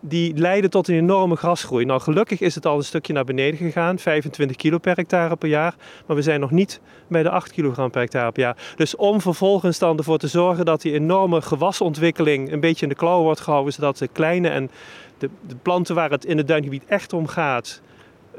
die 0.00 0.36
leiden 0.36 0.70
tot 0.70 0.88
een 0.88 0.94
enorme 0.94 1.36
grasgroei. 1.36 1.84
Nou, 1.84 2.00
gelukkig 2.00 2.40
is 2.40 2.54
het 2.54 2.66
al 2.66 2.76
een 2.76 2.84
stukje 2.84 3.12
naar 3.12 3.24
beneden 3.24 3.58
gegaan, 3.58 3.98
25 3.98 4.56
kilo 4.56 4.78
per 4.78 4.96
hectare 4.96 5.36
per 5.36 5.48
jaar. 5.48 5.74
Maar 6.06 6.16
we 6.16 6.22
zijn 6.22 6.40
nog 6.40 6.50
niet 6.50 6.80
bij 7.08 7.22
de 7.22 7.30
8 7.30 7.52
kilogram 7.52 7.90
per 7.90 8.00
hectare 8.00 8.32
per 8.32 8.42
jaar. 8.42 8.56
Dus 8.76 8.96
om 8.96 9.20
vervolgens 9.20 9.78
dan 9.78 9.98
ervoor 9.98 10.18
te 10.18 10.28
zorgen 10.28 10.64
dat 10.64 10.82
die 10.82 10.92
enorme 10.92 11.42
gewasontwikkeling 11.42 12.52
een 12.52 12.60
beetje 12.60 12.82
in 12.82 12.88
de 12.88 12.94
klauwen 12.94 13.24
wordt 13.24 13.40
gehouden, 13.40 13.72
zodat 13.72 13.98
de 13.98 14.08
kleine 14.08 14.48
en 14.48 14.70
de, 15.18 15.30
de 15.46 15.56
planten 15.62 15.94
waar 15.94 16.10
het 16.10 16.24
in 16.24 16.36
het 16.36 16.48
duingebied 16.48 16.84
echt 16.84 17.12
om 17.12 17.26
gaat, 17.26 17.80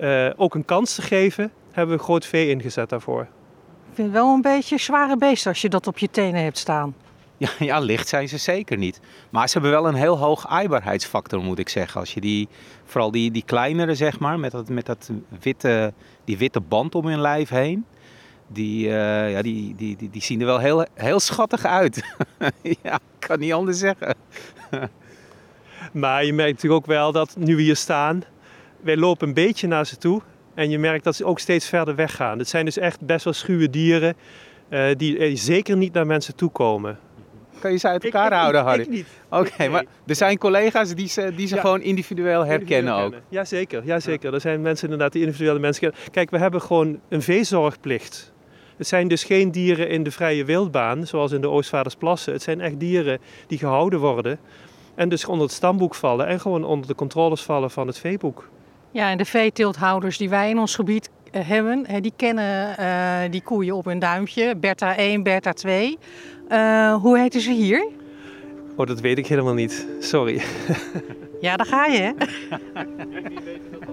uh, 0.02 0.30
ook 0.36 0.56
een 0.56 0.66
kans 0.66 0.96
te 0.96 1.02
geven, 1.02 1.52
hebben 1.72 1.98
we 1.98 2.04
groot 2.04 2.25
vee 2.25 2.50
ingezet 2.50 2.90
daarvoor. 2.90 3.22
Ik 3.22 3.98
vind 3.98 4.08
het 4.08 4.18
wel 4.18 4.34
een 4.34 4.42
beetje 4.42 4.78
zware 4.78 5.18
beest 5.18 5.48
als 5.48 5.62
je 5.62 5.69
dat 5.69 5.88
op 5.88 5.98
je 5.98 6.10
tenen 6.10 6.44
hebt 6.44 6.58
staan. 6.58 6.96
Ja, 7.42 7.50
ja, 7.72 7.80
licht 7.80 8.08
zijn 8.08 8.30
ze 8.30 8.38
zeker 8.38 8.78
niet. 8.78 9.00
Maar 9.30 9.48
ze 9.48 9.54
hebben 9.54 9.72
wel 9.72 9.88
een 9.88 9.96
heel 9.96 10.18
hoog 10.18 10.48
aaibaarheidsfactor, 10.48 11.42
moet 11.44 11.60
ik 11.60 11.70
zeggen. 11.70 12.00
Als 12.00 12.14
je 12.14 12.22
die, 12.22 12.48
vooral 12.86 13.12
die, 13.12 13.32
die 13.32 13.44
kleinere, 13.46 13.96
zeg 13.96 14.20
maar, 14.20 14.40
met 14.40 14.52
dat, 14.52 14.70
met 14.70 14.86
dat 14.86 15.10
witte, 15.40 15.94
die 16.26 16.38
witte 16.38 16.60
band 16.60 16.96
om 16.96 17.06
hun 17.06 17.22
lijf 17.22 17.50
heen. 17.50 17.86
Die, 18.48 18.88
uh, 18.88 19.32
ja, 19.32 19.42
die, 19.42 19.76
die, 19.76 19.96
die, 19.96 20.10
die, 20.10 20.22
zien 20.22 20.40
er 20.40 20.46
wel 20.46 20.60
heel, 20.60 20.86
heel 20.94 21.20
schattig 21.20 21.66
uit. 21.66 22.04
ja, 22.84 22.94
ik 22.94 23.28
kan 23.28 23.40
niet 23.40 23.54
anders 23.54 23.80
zeggen. 23.80 24.16
maar 26.02 26.26
je 26.26 26.34
merkt 26.34 26.54
natuurlijk 26.54 26.82
ook 26.82 26.89
wel 26.89 27.12
dat 27.12 27.36
nu 27.38 27.56
we 27.56 27.62
hier 27.62 27.75
staan, 27.75 28.24
wij 28.82 28.98
lopen 28.98 29.27
een 29.27 29.34
beetje 29.34 29.68
naar 29.68 29.86
ze 29.86 29.98
toe. 29.98 30.22
En 30.54 30.70
je 30.70 30.80
merkt 30.80 31.04
dat 31.04 31.15
ze 31.15 31.25
ook 31.25 31.39
steeds 31.39 31.68
verder 31.68 31.96
weggaan. 31.96 32.38
Het 32.38 32.50
zijn 32.50 32.65
dus 32.65 32.77
echt 32.77 33.06
best 33.06 33.24
wel 33.24 33.34
schuwe 33.34 33.70
dieren 33.70 34.15
uh, 34.70 34.86
die 34.98 35.36
zeker 35.36 35.77
niet 35.77 35.94
naar 35.94 36.06
mensen 36.06 36.36
toe 36.36 36.51
komen. 36.51 37.00
Kan 37.62 37.72
je 37.72 37.77
ze 37.77 37.88
uit 37.88 38.03
elkaar 38.03 38.34
houden, 38.34 38.63
Harry? 38.63 38.82
Ik 38.82 38.89
niet. 38.89 39.08
Oké, 39.30 39.68
maar 39.68 39.86
er 40.06 40.15
zijn 40.15 40.38
collega's 40.38 40.96
die 40.96 41.08
ze, 41.08 41.32
die 41.36 41.48
ze 41.48 41.58
gewoon 41.58 41.82
individueel 41.82 42.46
herkennen 42.46 42.94
ook. 42.94 43.13
Jazeker, 43.30 43.84
jazeker. 43.86 44.30
Ja. 44.30 44.36
Er 44.36 44.41
zijn 44.41 44.62
mensen 44.62 44.84
inderdaad 44.84 45.12
die 45.12 45.22
individuele 45.22 45.60
mensen 45.60 45.82
kennen. 45.82 46.00
Kijk, 46.12 46.30
we 46.30 46.38
hebben 46.38 46.62
gewoon 46.62 47.00
een 47.10 47.22
veezorgplicht. 47.22 48.32
Het 48.77 48.88
zijn 48.88 49.08
dus 49.08 49.24
geen 49.24 49.51
dieren 49.51 49.89
in 49.89 50.03
de 50.03 50.12
vrije 50.12 50.46
wildbaan, 50.46 51.08
zoals 51.08 51.32
in 51.32 51.41
de 51.41 51.50
Oostvaardersplassen. 51.50 52.34
Het 52.34 52.41
zijn 52.41 52.62
echt 52.62 52.80
dieren 52.80 53.20
die 53.48 53.58
gehouden 53.58 54.00
worden 54.00 54.39
en 54.96 55.10
dus 55.10 55.25
onder 55.25 55.46
het 55.46 55.56
stamboek 55.56 55.96
vallen 55.96 56.27
en 56.27 56.39
gewoon 56.39 56.63
onder 56.63 56.88
de 56.88 56.96
controles 56.96 57.41
vallen 57.41 57.72
van 57.72 57.88
het 57.88 57.98
veeboek. 57.98 58.50
Ja, 58.91 59.10
en 59.10 59.18
de 59.18 59.25
veeteelthouders 59.25 60.18
die 60.18 60.30
wij 60.30 60.50
in 60.50 60.60
ons 60.60 60.75
gebied 60.75 61.10
eh, 61.32 61.48
hebben, 61.48 62.01
die 62.01 62.13
kennen 62.15 62.75
uh, 62.80 63.32
die 63.32 63.41
koeien 63.41 63.75
op 63.75 63.86
hun 63.86 64.00
duimpje. 64.00 64.56
Bertha 64.56 64.96
1, 64.96 65.24
Bertha 65.24 65.53
2. 65.53 65.98
Uh, 66.51 66.93
hoe 66.93 67.17
heten 67.17 67.41
ze 67.41 67.51
hier? 67.51 67.88
Oh, 68.75 68.88
dat 68.88 69.00
weet 69.00 69.17
ik 69.17 69.27
helemaal 69.27 69.53
niet. 69.53 69.88
Sorry. 70.00 70.41
ja, 71.41 71.55
daar 71.58 71.65
ga 71.65 71.86
je, 71.86 72.00
hè? 72.00 72.12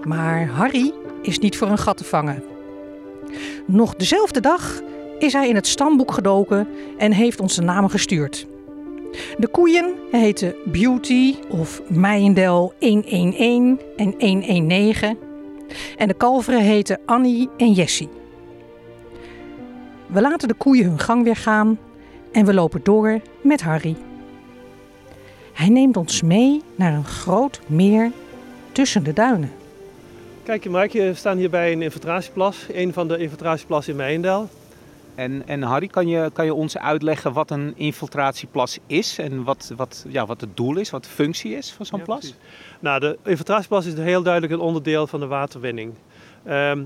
maar 0.03 0.47
Harry 0.47 0.93
is 1.21 1.39
niet 1.39 1.57
voor 1.57 1.67
een 1.67 1.77
gat 1.77 1.97
te 1.97 2.03
vangen. 2.03 2.43
Nog 3.65 3.95
dezelfde 3.95 4.39
dag 4.39 4.81
is 5.19 5.33
hij 5.33 5.49
in 5.49 5.55
het 5.55 5.67
stamboek 5.67 6.11
gedoken 6.11 6.67
en 6.97 7.11
heeft 7.11 7.39
ons 7.39 7.55
de 7.55 7.61
namen 7.61 7.89
gestuurd. 7.89 8.47
De 9.37 9.47
koeien 9.47 9.93
heten 10.11 10.55
Beauty 10.65 11.35
of 11.49 11.81
Meijendel 11.87 12.73
111 12.79 13.79
en 13.97 14.15
119. 14.19 15.17
En 15.97 16.07
de 16.07 16.13
kalveren 16.13 16.61
heten 16.61 16.99
Annie 17.05 17.49
en 17.57 17.71
Jessie. 17.71 18.09
We 20.07 20.21
laten 20.21 20.47
de 20.47 20.53
koeien 20.53 20.85
hun 20.85 20.99
gang 20.99 21.23
weer 21.23 21.35
gaan 21.35 21.79
en 22.31 22.45
we 22.45 22.53
lopen 22.53 22.79
door 22.83 23.19
met 23.41 23.61
Harry. 23.61 23.95
Hij 25.53 25.69
neemt 25.69 25.97
ons 25.97 26.21
mee 26.21 26.61
naar 26.75 26.93
een 26.93 27.05
groot 27.05 27.61
meer 27.67 28.11
tussen 28.71 29.03
de 29.03 29.13
duinen. 29.13 29.51
Kijk, 30.43 30.69
Mike, 30.69 31.01
we 31.01 31.13
staan 31.13 31.37
hier 31.37 31.49
bij 31.49 31.71
een 31.71 31.81
infiltratieplas, 31.81 32.65
een 32.73 32.93
van 32.93 33.07
de 33.07 33.17
infiltratieplassen 33.17 33.93
in 33.93 33.99
Meijendel. 33.99 34.49
En, 35.15 35.43
en 35.45 35.61
Harry, 35.61 35.87
kan 35.87 36.07
je, 36.07 36.29
kan 36.33 36.45
je 36.45 36.53
ons 36.53 36.77
uitleggen 36.77 37.33
wat 37.33 37.51
een 37.51 37.73
infiltratieplas 37.75 38.77
is 38.87 39.17
en 39.17 39.43
wat, 39.43 39.73
wat, 39.75 40.05
ja, 40.07 40.25
wat 40.25 40.41
het 40.41 40.57
doel 40.57 40.77
is, 40.77 40.89
wat 40.89 41.03
de 41.03 41.09
functie 41.09 41.55
is 41.55 41.71
van 41.71 41.85
zo'n 41.85 41.99
Ja, 41.99 42.05
plas? 42.05 42.19
precies. 42.19 42.37
Nou, 42.79 42.99
de 42.99 43.17
infiltratieplas 43.25 43.85
is 43.85 43.93
heel 43.93 44.23
duidelijk 44.23 44.53
een 44.53 44.59
onderdeel 44.59 45.07
van 45.07 45.19
de 45.19 45.27
waterwinning. 45.27 45.93
Ehm, 46.43 46.83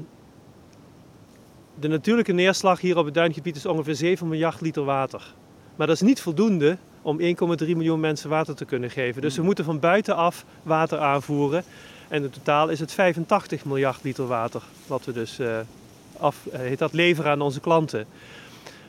de 1.79 1.87
natuurlijke 1.87 2.31
neerslag 2.31 2.81
hier 2.81 2.97
op 2.97 3.05
het 3.05 3.13
duingebied 3.13 3.55
is 3.55 3.65
ongeveer 3.65 3.95
7 3.95 4.27
miljard 4.27 4.61
liter 4.61 4.83
water. 4.83 5.33
Maar 5.75 5.87
dat 5.87 5.95
is 5.95 6.01
niet 6.01 6.21
voldoende 6.21 6.77
om 7.01 7.19
1,3 7.19 7.25
miljoen 7.57 7.99
mensen 7.99 8.29
water 8.29 8.55
te 8.55 8.65
kunnen 8.65 8.89
geven. 8.89 9.21
Dus 9.21 9.35
we 9.35 9.43
moeten 9.43 9.65
van 9.65 9.79
buitenaf 9.79 10.45
water 10.63 10.99
aanvoeren. 10.99 11.63
En 12.07 12.23
in 12.23 12.29
totaal 12.29 12.69
is 12.69 12.79
het 12.79 12.91
85 12.91 13.65
miljard 13.65 14.03
liter 14.03 14.27
water 14.27 14.61
wat 14.87 15.05
we 15.05 15.11
dus 15.11 15.39
eh, 15.39 15.57
af, 16.19 16.45
eh, 16.51 16.59
heet 16.59 16.79
dat, 16.79 16.93
leveren 16.93 17.31
aan 17.31 17.41
onze 17.41 17.59
klanten. 17.59 18.05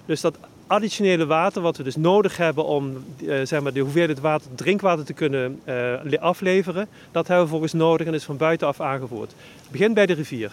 Dus 0.07 0.21
dat 0.21 0.39
additionele 0.67 1.27
water 1.27 1.63
wat 1.63 1.77
we 1.77 1.83
dus 1.83 1.97
nodig 1.97 2.37
hebben 2.37 2.65
om 2.65 3.05
eh, 3.27 3.41
zeg 3.43 3.61
maar, 3.61 3.73
de 3.73 3.81
hoeveelheid 3.81 4.21
water, 4.21 4.51
drinkwater 4.55 5.05
te 5.05 5.13
kunnen 5.13 5.61
le- 6.03 6.21
afleveren, 6.21 6.89
dat 7.13 7.27
hebben 7.27 7.45
we 7.45 7.51
volgens 7.51 7.73
nodig 7.73 8.07
en 8.07 8.15
is 8.15 8.25
van 8.25 8.37
buitenaf 8.37 8.81
aangevoerd. 8.81 9.31
Het 9.63 9.71
begint 9.71 9.95
bij 9.95 10.07
de 10.07 10.13
rivier. 10.13 10.53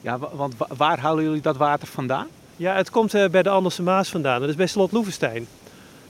Ja, 0.00 0.18
wa- 0.18 0.28
want 0.34 0.56
wa- 0.56 0.68
waar 0.76 0.98
halen 0.98 1.24
jullie 1.24 1.40
dat 1.40 1.56
water 1.56 1.88
vandaan? 1.88 2.26
Ja, 2.56 2.74
het 2.74 2.90
komt 2.90 3.14
eh, 3.14 3.28
bij 3.28 3.42
de 3.42 3.48
Anderse 3.50 3.82
Maas 3.82 4.08
vandaan. 4.08 4.40
Dat 4.40 4.48
is 4.48 4.54
bij 4.56 4.66
Slot 4.66 4.92
Loevestein. 4.92 5.46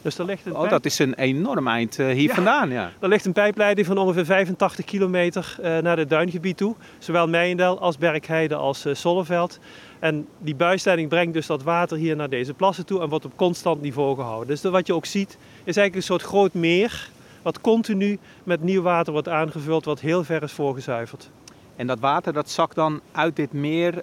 Dus 0.02 0.16
daar 0.16 0.26
ligt 0.26 0.46
een, 0.46 0.52
Oh, 0.52 0.58
pijp- 0.58 0.70
dat 0.70 0.84
is 0.84 0.98
een 0.98 1.14
enorm 1.14 1.68
eind 1.68 1.98
eh, 1.98 2.06
hier 2.06 2.28
Ja. 2.28 2.34
vandaan, 2.34 2.70
ja. 2.70 2.90
daar 2.98 3.10
ligt 3.10 3.24
een 3.24 3.32
pijpleiding 3.32 3.86
van 3.86 3.98
ongeveer 3.98 4.24
85 4.24 4.84
kilometer 4.84 5.56
eh, 5.62 5.78
naar 5.78 5.98
het 5.98 6.10
duingebied 6.10 6.56
toe. 6.56 6.74
Zowel 6.98 7.28
Meijendel 7.28 7.80
als 7.80 7.98
Berkheide 7.98 8.54
als 8.54 8.84
Solleveld. 8.92 9.58
En 9.98 10.26
die 10.38 10.54
buisleiding 10.54 11.08
brengt 11.08 11.32
dus 11.34 11.46
dat 11.46 11.62
water 11.62 11.96
hier 11.96 12.16
naar 12.16 12.28
deze 12.28 12.54
plassen 12.54 12.86
toe 12.86 13.00
en 13.00 13.08
wordt 13.08 13.24
op 13.24 13.36
constant 13.36 13.82
niveau 13.82 14.14
gehouden. 14.16 14.46
Dus 14.48 14.62
wat 14.70 14.86
je 14.86 14.94
ook 14.94 15.06
ziet 15.06 15.30
is 15.64 15.76
eigenlijk 15.76 15.94
een 15.94 16.02
soort 16.02 16.22
groot 16.22 16.54
meer 16.54 17.08
wat 17.42 17.60
continu 17.60 18.18
met 18.44 18.62
nieuw 18.62 18.82
water 18.82 19.12
wordt 19.12 19.28
aangevuld, 19.28 19.84
wat 19.84 20.00
heel 20.00 20.24
ver 20.24 20.42
is 20.42 20.52
voorgezuiverd. 20.52 21.30
En 21.78 21.86
dat 21.86 21.98
water 21.98 22.32
dat 22.32 22.50
zakt 22.50 22.74
dan 22.74 23.00
uit 23.12 23.36
dit 23.36 23.52
meer 23.52 24.02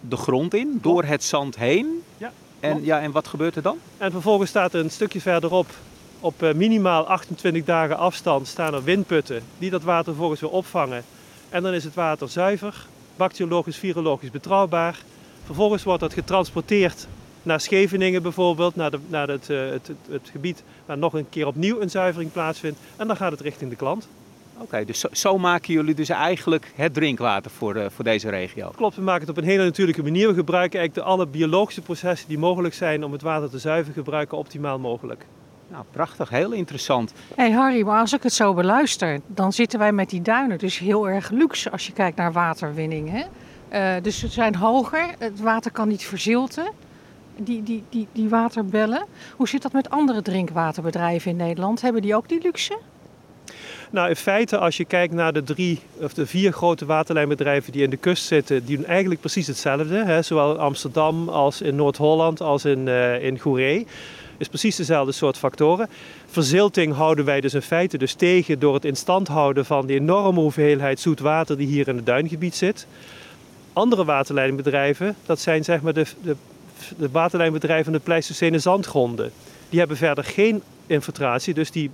de 0.00 0.16
grond 0.16 0.54
in, 0.54 0.78
door 0.82 1.04
het 1.04 1.24
zand 1.24 1.56
heen. 1.56 2.02
Ja, 2.16 2.32
En, 2.60 2.84
ja, 2.84 3.00
en 3.00 3.12
wat 3.12 3.28
gebeurt 3.28 3.56
er 3.56 3.62
dan? 3.62 3.78
En 3.98 4.10
vervolgens 4.10 4.50
staat 4.50 4.74
er 4.74 4.80
een 4.80 4.90
stukje 4.90 5.20
verderop, 5.20 5.66
op 6.20 6.42
eh, 6.42 6.54
minimaal 6.54 7.06
28 7.06 7.64
dagen 7.64 7.96
afstand, 7.96 8.46
staan 8.46 8.74
er 8.74 8.84
windputten 8.84 9.42
die 9.58 9.70
dat 9.70 9.82
water 9.82 10.04
vervolgens 10.04 10.40
weer 10.40 10.50
opvangen. 10.50 11.04
En 11.48 11.62
dan 11.62 11.72
is 11.72 11.84
het 11.84 11.94
water 11.94 12.28
zuiver, 12.28 12.86
bacteriologisch, 13.16 13.76
virologisch 13.76 14.30
betrouwbaar. 14.30 14.98
Vervolgens 15.44 15.82
wordt 15.82 16.00
dat 16.00 16.12
getransporteerd 16.12 17.06
naar 17.42 17.60
Scheveningen 17.60 18.22
bijvoorbeeld, 18.22 18.76
naar, 18.76 18.90
de, 18.90 18.98
naar 19.06 19.28
het, 19.28 19.50
eh, 19.50 19.58
het, 19.58 19.86
het, 19.86 19.96
het 20.10 20.28
gebied 20.32 20.62
waar 20.86 20.98
nog 20.98 21.14
een 21.14 21.28
keer 21.28 21.46
opnieuw 21.46 21.80
een 21.80 21.90
zuivering 21.90 22.32
plaatsvindt. 22.32 22.78
En 22.96 23.06
dan 23.06 23.16
gaat 23.16 23.30
het 23.30 23.40
richting 23.40 23.70
de 23.70 23.76
klant. 23.76 24.08
Oké, 24.58 24.84
dus 24.84 25.00
zo, 25.00 25.08
zo 25.12 25.38
maken 25.38 25.72
jullie 25.72 25.94
dus 25.94 26.08
eigenlijk 26.08 26.72
het 26.74 26.94
drinkwater 26.94 27.50
voor, 27.50 27.74
eh, 27.74 27.86
voor 27.90 28.04
deze 28.04 28.30
regio. 28.30 28.70
Klopt, 28.76 28.96
we 28.96 29.02
maken 29.02 29.20
het 29.20 29.30
op 29.30 29.36
een 29.36 29.48
hele 29.48 29.64
natuurlijke 29.64 30.02
manier. 30.02 30.28
We 30.28 30.34
gebruiken 30.34 30.78
eigenlijk 30.78 31.06
de 31.06 31.14
alle 31.14 31.26
biologische 31.26 31.80
processen 31.80 32.28
die 32.28 32.38
mogelijk 32.38 32.74
zijn 32.74 33.04
om 33.04 33.12
het 33.12 33.22
water 33.22 33.50
te 33.50 33.58
zuiveren, 33.58 33.94
gebruiken 33.94 34.38
optimaal 34.38 34.78
mogelijk. 34.78 35.26
Nou, 35.68 35.84
prachtig, 35.90 36.28
heel 36.28 36.52
interessant. 36.52 37.12
Hé 37.34 37.42
hey 37.42 37.52
Harry, 37.52 37.82
maar 37.82 38.00
als 38.00 38.12
ik 38.12 38.22
het 38.22 38.32
zo 38.32 38.54
beluister, 38.54 39.20
dan 39.26 39.52
zitten 39.52 39.78
wij 39.78 39.92
met 39.92 40.10
die 40.10 40.22
duinen 40.22 40.58
dus 40.58 40.78
heel 40.78 41.08
erg 41.08 41.30
luxe 41.30 41.70
als 41.70 41.86
je 41.86 41.92
kijkt 41.92 42.16
naar 42.16 42.32
waterwinning. 42.32 43.10
Hè? 43.10 43.24
Eh, 43.68 44.02
dus 44.02 44.18
ze 44.18 44.28
zijn 44.28 44.54
hoger, 44.54 45.14
het 45.18 45.40
water 45.40 45.70
kan 45.70 45.88
niet 45.88 46.04
verzilten, 46.04 46.72
die, 47.36 47.62
die, 47.62 47.84
die, 47.88 48.08
die 48.12 48.28
waterbellen. 48.28 49.04
Hoe 49.36 49.48
zit 49.48 49.62
dat 49.62 49.72
met 49.72 49.90
andere 49.90 50.22
drinkwaterbedrijven 50.22 51.30
in 51.30 51.36
Nederland? 51.36 51.80
Hebben 51.80 52.02
die 52.02 52.16
ook 52.16 52.28
die 52.28 52.42
luxe? 52.42 52.78
Nou, 53.90 54.08
in 54.08 54.16
feite, 54.16 54.58
als 54.58 54.76
je 54.76 54.84
kijkt 54.84 55.14
naar 55.14 55.32
de 55.32 55.42
drie 55.42 55.80
of 56.00 56.14
de 56.14 56.26
vier 56.26 56.52
grote 56.52 56.86
waterlijnbedrijven 56.86 57.72
die 57.72 57.82
in 57.82 57.90
de 57.90 57.96
kust 57.96 58.24
zitten, 58.24 58.64
die 58.64 58.76
doen 58.76 58.86
eigenlijk 58.86 59.20
precies 59.20 59.46
hetzelfde. 59.46 60.04
Hè? 60.04 60.22
Zowel 60.22 60.52
in 60.52 60.60
Amsterdam 60.60 61.28
als 61.28 61.62
in 61.62 61.76
Noord-Holland 61.76 62.40
als 62.40 62.64
in, 62.64 62.88
eh 62.88 63.22
in 63.22 63.38
Goeree. 63.38 63.86
Is 64.38 64.48
precies 64.48 64.76
dezelfde 64.76 65.12
soort 65.12 65.36
factoren. 65.36 65.88
Verzilting 66.26 66.94
houden 66.94 67.24
wij 67.24 67.40
dus 67.40 67.54
in 67.54 67.62
feite 67.62 67.98
dus 67.98 68.14
tegen 68.14 68.58
door 68.58 68.74
het 68.74 68.84
in 68.84 68.96
stand 68.96 69.28
houden 69.28 69.64
van 69.64 69.86
die 69.86 70.00
enorme 70.00 70.40
hoeveelheid 70.40 71.00
zoet 71.00 71.20
water 71.20 71.56
die 71.56 71.66
hier 71.66 71.88
in 71.88 71.96
het 71.96 72.06
duingebied 72.06 72.54
zit. 72.54 72.86
Andere 73.72 74.04
waterleidingbedrijven, 74.04 75.16
dat 75.26 75.40
zijn 75.40 75.64
zeg 75.64 75.80
maar 75.80 75.92
de, 75.92 76.06
de, 76.22 76.36
de 76.96 77.10
waterlijnbedrijven 77.10 77.84
van 77.84 77.92
de 77.92 77.98
Pleistocene 77.98 78.58
zandgronden. 78.58 79.32
Die 79.68 79.78
hebben 79.78 79.96
verder 79.96 80.24
geen 80.24 80.62
infiltratie, 80.86 81.54
dus 81.54 81.70
die 81.70 81.90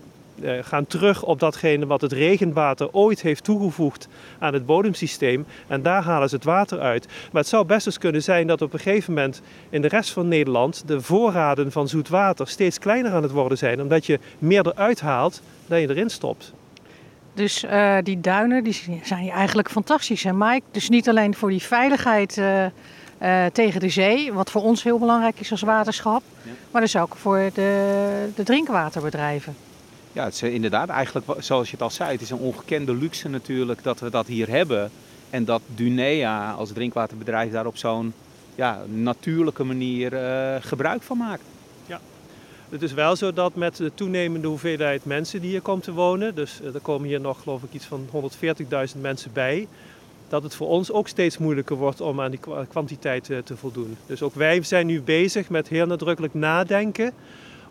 gaan 0.62 0.86
terug 0.86 1.22
op 1.22 1.40
datgene 1.40 1.86
wat 1.86 2.00
het 2.00 2.12
regenwater 2.12 2.88
ooit 2.92 3.22
heeft 3.22 3.44
toegevoegd 3.44 4.08
aan 4.38 4.52
het 4.52 4.66
bodemsysteem. 4.66 5.46
En 5.66 5.82
daar 5.82 6.02
halen 6.02 6.28
ze 6.28 6.34
het 6.34 6.44
water 6.44 6.80
uit. 6.80 7.06
Maar 7.06 7.40
het 7.40 7.50
zou 7.50 7.66
best 7.66 7.86
eens 7.86 7.98
kunnen 7.98 8.22
zijn 8.22 8.46
dat 8.46 8.62
op 8.62 8.72
een 8.72 8.78
gegeven 8.78 9.14
moment 9.14 9.42
in 9.70 9.82
de 9.82 9.88
rest 9.88 10.10
van 10.10 10.28
Nederland 10.28 10.82
de 10.86 11.00
voorraden 11.00 11.72
van 11.72 11.88
zoet 11.88 12.08
water 12.08 12.48
steeds 12.48 12.78
kleiner 12.78 13.12
aan 13.12 13.22
het 13.22 13.32
worden 13.32 13.58
zijn. 13.58 13.80
Omdat 13.82 14.06
je 14.06 14.18
meer 14.38 14.66
eruit 14.66 15.00
haalt 15.00 15.42
dan 15.66 15.80
je 15.80 15.88
erin 15.88 16.10
stopt. 16.10 16.52
Dus 17.34 17.62
eh, 17.62 17.96
die 18.02 18.20
duinen 18.20 18.64
die 18.64 19.00
zijn 19.02 19.30
eigenlijk 19.30 19.70
fantastisch, 19.70 20.22
hè 20.22 20.32
Mike? 20.32 20.62
Dus 20.70 20.88
niet 20.88 21.08
alleen 21.08 21.34
voor 21.34 21.50
die 21.50 21.62
veiligheid 21.62 22.38
eh, 22.38 22.64
eh, 22.64 23.52
tegen 23.52 23.80
de 23.80 23.88
zee, 23.88 24.32
wat 24.32 24.50
voor 24.50 24.62
ons 24.62 24.82
heel 24.82 24.98
belangrijk 24.98 25.40
is 25.40 25.50
als 25.50 25.60
waterschap, 25.60 26.22
Ja. 26.42 26.50
maar 26.70 26.80
dus 26.80 26.96
ook 26.96 27.16
voor 27.16 27.50
de, 27.54 28.28
de 28.34 28.42
drinkwaterbedrijven. 28.42 29.56
Ja, 30.12 30.24
het 30.24 30.34
is 30.34 30.42
eh, 30.42 30.54
inderdaad 30.54 30.88
eigenlijk, 30.88 31.26
zoals 31.38 31.66
je 31.66 31.72
het 31.72 31.82
al 31.82 31.90
zei, 31.90 32.12
het 32.12 32.20
is 32.20 32.30
een 32.30 32.38
ongekende 32.38 32.94
luxe 32.94 33.28
natuurlijk 33.28 33.82
dat 33.82 34.00
we 34.00 34.10
dat 34.10 34.26
hier 34.26 34.48
hebben. 34.48 34.90
En 35.30 35.44
dat 35.44 35.62
Dunea 35.66 36.52
als 36.52 36.72
drinkwaterbedrijf 36.72 37.52
daar 37.52 37.66
op 37.66 37.76
zo'n 37.76 38.12
ja, 38.54 38.82
natuurlijke 38.86 39.64
manier 39.64 40.14
eh, 40.14 40.56
gebruik 40.60 41.02
van 41.02 41.16
maakt. 41.16 41.42
Het 42.72 42.82
is 42.82 42.92
wel 42.92 43.16
zo 43.16 43.32
dat 43.32 43.54
met 43.54 43.76
de 43.76 43.90
toenemende 43.94 44.48
hoeveelheid 44.48 45.04
mensen 45.04 45.40
die 45.40 45.50
hier 45.50 45.60
komt 45.60 45.82
te 45.82 45.92
wonen, 45.92 46.34
dus 46.34 46.60
eh, 46.60 46.74
er 46.74 46.80
komen 46.80 47.08
hier 47.08 47.20
nog 47.20 47.42
geloof 47.42 47.62
ik 47.62 47.72
iets 47.72 47.84
van 47.84 48.08
140.000 48.94 49.00
mensen 49.00 49.30
bij, 49.32 49.68
dat 50.28 50.42
het 50.42 50.54
voor 50.54 50.68
ons 50.68 50.92
ook 50.92 51.08
steeds 51.08 51.38
moeilijker 51.38 51.76
wordt 51.76 52.00
om 52.00 52.20
aan 52.20 52.30
die 52.30 52.40
kwa- 52.40 52.64
kwantiteit 52.64 53.24
te 53.24 53.56
voldoen. 53.56 53.96
Dus 54.06 54.22
ook 54.22 54.34
wij 54.34 54.62
zijn 54.62 54.86
nu 54.86 55.02
bezig 55.02 55.48
met 55.48 55.68
heel 55.68 55.86
nadrukkelijk 55.86 56.34
nadenken 56.34 57.12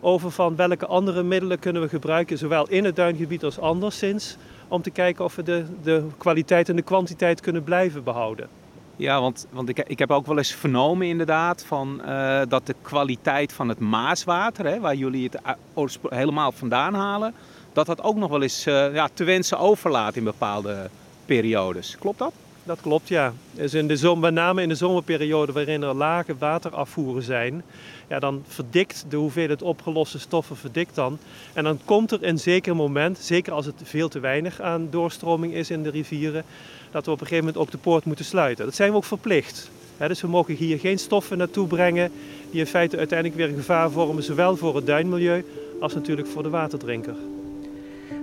over 0.04 0.30
van 0.30 0.56
welke 0.56 0.86
andere 0.86 1.22
middelen 1.22 1.58
kunnen 1.58 1.82
we 1.82 1.88
gebruiken, 1.88 2.38
zowel 2.38 2.68
in 2.68 2.84
het 2.84 2.96
duingebied 2.96 3.44
als 3.44 3.58
anderszins, 3.58 4.36
om 4.68 4.82
te 4.82 4.90
kijken 4.90 5.24
of 5.24 5.36
we 5.36 5.42
de, 5.42 5.64
de 5.82 6.06
kwaliteit 6.18 6.68
en 6.68 6.76
de 6.76 6.82
kwantiteit 6.82 7.40
kunnen 7.40 7.64
blijven 7.64 8.04
behouden. 8.04 8.48
Ja, 8.96 9.20
want, 9.20 9.46
want 9.50 9.68
ik, 9.68 9.78
ik 9.78 9.98
heb 9.98 10.10
ook 10.10 10.26
wel 10.26 10.38
eens 10.38 10.52
vernomen 10.54 11.06
inderdaad 11.06 11.64
van, 11.64 12.04
eh, 12.04 12.40
dat 12.48 12.66
de 12.66 12.74
kwaliteit 12.82 13.52
van 13.52 13.68
het 13.68 13.78
maaswater, 13.78 14.66
hè, 14.66 14.80
waar 14.80 14.94
jullie 14.94 15.28
het 15.30 15.56
oorsp- 15.74 16.10
helemaal 16.10 16.52
vandaan 16.52 16.94
halen, 16.94 17.34
dat 17.72 17.86
dat 17.86 18.02
ook 18.02 18.16
nog 18.16 18.30
wel 18.30 18.42
eens 18.42 18.66
eh, 18.66 18.94
ja, 18.94 19.08
te 19.14 19.24
wensen 19.24 19.58
overlaat 19.58 20.16
in 20.16 20.24
bepaalde 20.24 20.90
periodes. 21.24 21.96
Klopt 21.98 22.18
dat? 22.18 22.32
Dat 22.64 22.80
klopt, 22.80 23.08
ja. 23.08 23.32
Dus 23.52 23.74
in 23.74 23.88
de 23.88 23.96
zon, 23.96 24.20
met 24.20 24.34
name 24.34 24.62
in 24.62 24.68
de 24.68 24.74
zomerperiode 24.74 25.52
waarin 25.52 25.82
er 25.82 25.94
lage 25.94 26.34
waterafvoeren 26.38 27.22
zijn, 27.22 27.62
ja, 28.08 28.18
dan 28.18 28.42
verdikt 28.46 29.04
de 29.08 29.16
hoeveelheid 29.16 29.62
opgeloste 29.62 30.18
stoffen 30.18 30.56
verdikt 30.56 30.94
dan. 30.94 31.18
En 31.52 31.64
dan 31.64 31.78
komt 31.84 32.10
er 32.10 32.18
een 32.24 32.38
zeker 32.38 32.76
moment, 32.76 33.18
zeker 33.18 33.52
als 33.52 33.66
het 33.66 33.74
veel 33.82 34.08
te 34.08 34.20
weinig 34.20 34.60
aan 34.60 34.88
doorstroming 34.90 35.54
is 35.54 35.70
in 35.70 35.82
de 35.82 35.90
rivieren, 35.90 36.44
dat 36.90 37.04
we 37.04 37.10
op 37.10 37.20
een 37.20 37.26
gegeven 37.26 37.44
moment 37.44 37.62
ook 37.62 37.70
de 37.70 37.78
poort 37.78 38.04
moeten 38.04 38.24
sluiten. 38.24 38.64
Dat 38.64 38.74
zijn 38.74 38.90
we 38.90 38.96
ook 38.96 39.04
verplicht. 39.04 39.70
Dus 40.08 40.20
we 40.20 40.28
mogen 40.28 40.54
hier 40.54 40.78
geen 40.78 40.98
stoffen 40.98 41.38
naartoe 41.38 41.66
brengen 41.66 42.12
die 42.50 42.60
in 42.60 42.66
feite 42.66 42.96
uiteindelijk 42.96 43.38
weer 43.38 43.48
een 43.48 43.54
gevaar 43.54 43.90
vormen, 43.90 44.22
zowel 44.22 44.56
voor 44.56 44.76
het 44.76 44.86
duinmilieu 44.86 45.44
als 45.80 45.94
natuurlijk 45.94 46.28
voor 46.28 46.42
de 46.42 46.50
waterdrinker. 46.50 47.14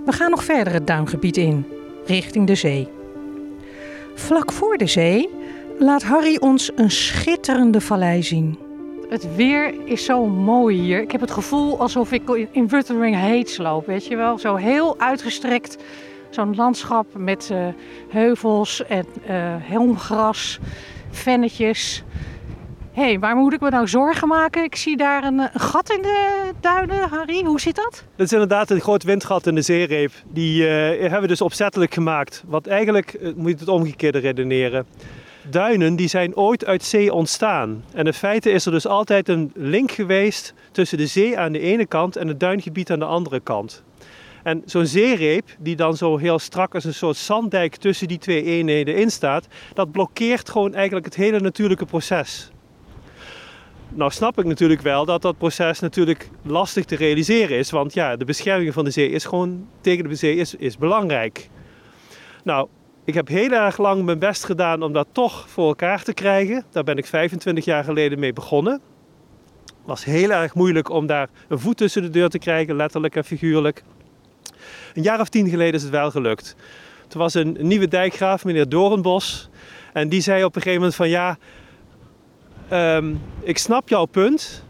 We 0.04 0.12
gaan 0.12 0.30
nog 0.30 0.44
verder 0.44 0.72
het 0.72 0.86
duingebied 0.86 1.36
in, 1.36 1.66
richting 2.06 2.46
de 2.46 2.54
zee. 2.54 2.99
Vlak 4.20 4.52
voor 4.52 4.76
de 4.76 4.86
zee 4.86 5.28
laat 5.78 6.02
Harry 6.02 6.36
ons 6.40 6.70
een 6.74 6.90
schitterende 6.90 7.80
vallei 7.80 8.22
zien. 8.22 8.58
Het 9.08 9.34
weer 9.36 9.74
is 9.84 10.04
zo 10.04 10.26
mooi 10.26 10.80
hier. 10.80 11.00
Ik 11.00 11.12
heb 11.12 11.20
het 11.20 11.30
gevoel 11.30 11.78
alsof 11.80 12.12
ik 12.12 12.28
in- 12.28 12.48
in 12.50 12.68
Wuthering 12.68 13.16
Heights 13.16 13.56
loop, 13.56 13.86
weet 13.86 14.06
je 14.06 14.16
wel. 14.16 14.38
Zo 14.38 14.54
heel 14.54 14.98
uitgestrekt, 14.98 15.76
zo'n 16.30 16.54
landschap 16.56 17.06
met 17.16 17.48
eh, 17.52 17.66
heuvels 18.08 18.84
en 18.86 19.06
eh, 19.26 19.34
helmgras, 19.58 20.58
vennetjes. 21.10 22.02
Hé, 22.92 23.02
hey, 23.02 23.18
waar 23.18 23.36
moet 23.36 23.52
ik 23.52 23.60
me 23.60 23.70
nou 23.70 23.88
zorgen 23.88 24.28
maken? 24.28 24.64
Ik 24.64 24.76
zie 24.76 24.96
daar 24.96 25.24
een, 25.24 25.40
eh, 25.40 25.46
een 25.52 25.60
gat 25.60 25.90
in 25.92 26.02
de 26.02 26.50
duinen, 26.60 27.08
Harry. 27.08 27.44
Hoe 27.44 27.60
zit 27.60 27.76
dat? 27.76 28.04
Dat 28.16 28.26
is 28.26 28.32
inderdaad 28.32 28.70
een 28.70 28.80
groot 28.80 29.02
windgat 29.02 29.46
in 29.46 29.54
de 29.54 29.62
zeereep. 29.62 30.12
Die 30.28 30.68
eh, 30.68 31.00
hebben 31.00 31.20
we 31.20 31.26
dus 31.26 31.40
opzettelijk 31.40 31.94
gemaakt. 31.94 32.42
Want 32.46 32.66
eigenlijk 32.66 33.12
eh, 33.14 33.32
moet 33.36 33.50
je 33.50 33.56
het 33.58 33.68
omgekeerde 33.68 34.18
redeneren. 34.18 34.86
duinen 35.50 35.96
die 35.96 36.08
zijn 36.08 36.36
ooit 36.36 36.64
uit 36.64 36.84
zee 36.84 37.12
ontstaan. 37.12 37.84
En 37.94 38.06
in 38.06 38.12
feite 38.12 38.50
is 38.50 38.66
er 38.66 38.72
dus 38.72 38.86
altijd 38.86 39.28
een 39.28 39.50
link 39.54 39.90
geweest 39.90 40.54
tussen 40.72 40.98
de 40.98 41.06
zee 41.06 41.38
aan 41.38 41.52
de 41.52 41.60
ene 41.60 41.86
kant 41.86 42.16
en 42.16 42.28
het 42.28 42.40
duingebied 42.40 42.90
aan 42.90 42.98
de 42.98 43.04
andere 43.04 43.40
kant. 43.40 43.82
En 44.42 44.62
zo'n 44.64 44.86
zeereep, 44.86 45.48
die 45.58 45.76
dan 45.76 45.96
zo 45.96 46.16
heel 46.16 46.38
strak 46.38 46.74
als 46.74 46.84
een 46.84 46.94
soort 46.94 47.16
zanddijk 47.16 47.76
tussen 47.76 48.08
die 48.08 48.18
twee 48.18 48.44
eenheden 48.44 48.96
in 48.96 49.10
staat, 49.10 49.46
dat 49.74 49.92
blokkeert 49.92 50.50
gewoon 50.50 50.74
eigenlijk 50.74 51.04
het 51.04 51.14
hele 51.14 51.40
natuurlijke 51.40 51.84
proces. 51.84 52.50
Nou 53.94 54.10
snap 54.10 54.38
ik 54.38 54.44
natuurlijk 54.44 54.80
wel 54.80 55.04
dat 55.04 55.22
dat 55.22 55.38
proces 55.38 55.80
natuurlijk 55.80 56.30
lastig 56.42 56.84
te 56.84 56.96
realiseren 56.96 57.58
is, 57.58 57.70
want 57.70 57.94
ja, 57.94 58.16
de 58.16 58.24
bescherming 58.24 58.72
van 58.72 58.84
de 58.84 58.90
zee 58.90 59.10
is 59.10 59.24
gewoon 59.24 59.68
tegen 59.80 60.08
de 60.08 60.14
zee 60.14 60.36
is, 60.36 60.54
is 60.54 60.78
belangrijk. 60.78 61.48
Nou, 62.44 62.68
ik 63.04 63.14
heb 63.14 63.28
heel 63.28 63.50
erg 63.50 63.78
lang 63.78 64.04
mijn 64.04 64.18
best 64.18 64.44
gedaan 64.44 64.82
om 64.82 64.92
dat 64.92 65.06
toch 65.12 65.48
voor 65.48 65.68
elkaar 65.68 66.02
te 66.02 66.14
krijgen. 66.14 66.64
Daar 66.70 66.84
ben 66.84 66.96
ik 66.96 67.06
25 67.06 67.64
jaar 67.64 67.84
geleden 67.84 68.18
mee 68.18 68.32
begonnen. 68.32 68.80
Het 69.64 69.72
was 69.84 70.04
heel 70.04 70.30
erg 70.30 70.54
moeilijk 70.54 70.90
om 70.90 71.06
daar 71.06 71.28
een 71.48 71.58
voet 71.58 71.76
tussen 71.76 72.02
de 72.02 72.10
deur 72.10 72.28
te 72.28 72.38
krijgen, 72.38 72.76
letterlijk 72.76 73.16
en 73.16 73.24
figuurlijk. 73.24 73.82
Een 74.94 75.02
jaar 75.02 75.20
of 75.20 75.28
tien 75.28 75.48
geleden 75.48 75.74
is 75.74 75.82
het 75.82 75.90
wel 75.90 76.10
gelukt. 76.10 76.56
Toen 77.08 77.20
was 77.20 77.34
een 77.34 77.56
nieuwe 77.60 77.88
dijkgraaf, 77.88 78.44
meneer 78.44 78.68
Doornbos. 78.68 79.48
En 79.92 80.08
die 80.08 80.20
zei 80.20 80.44
op 80.44 80.56
een 80.56 80.62
gegeven 80.62 80.80
moment 80.80 80.96
van 80.96 81.08
ja, 81.08 81.38
ehm, 82.70 83.14
ik 83.40 83.58
snap 83.58 83.88
jouw 83.88 84.04
punt. 84.04 84.64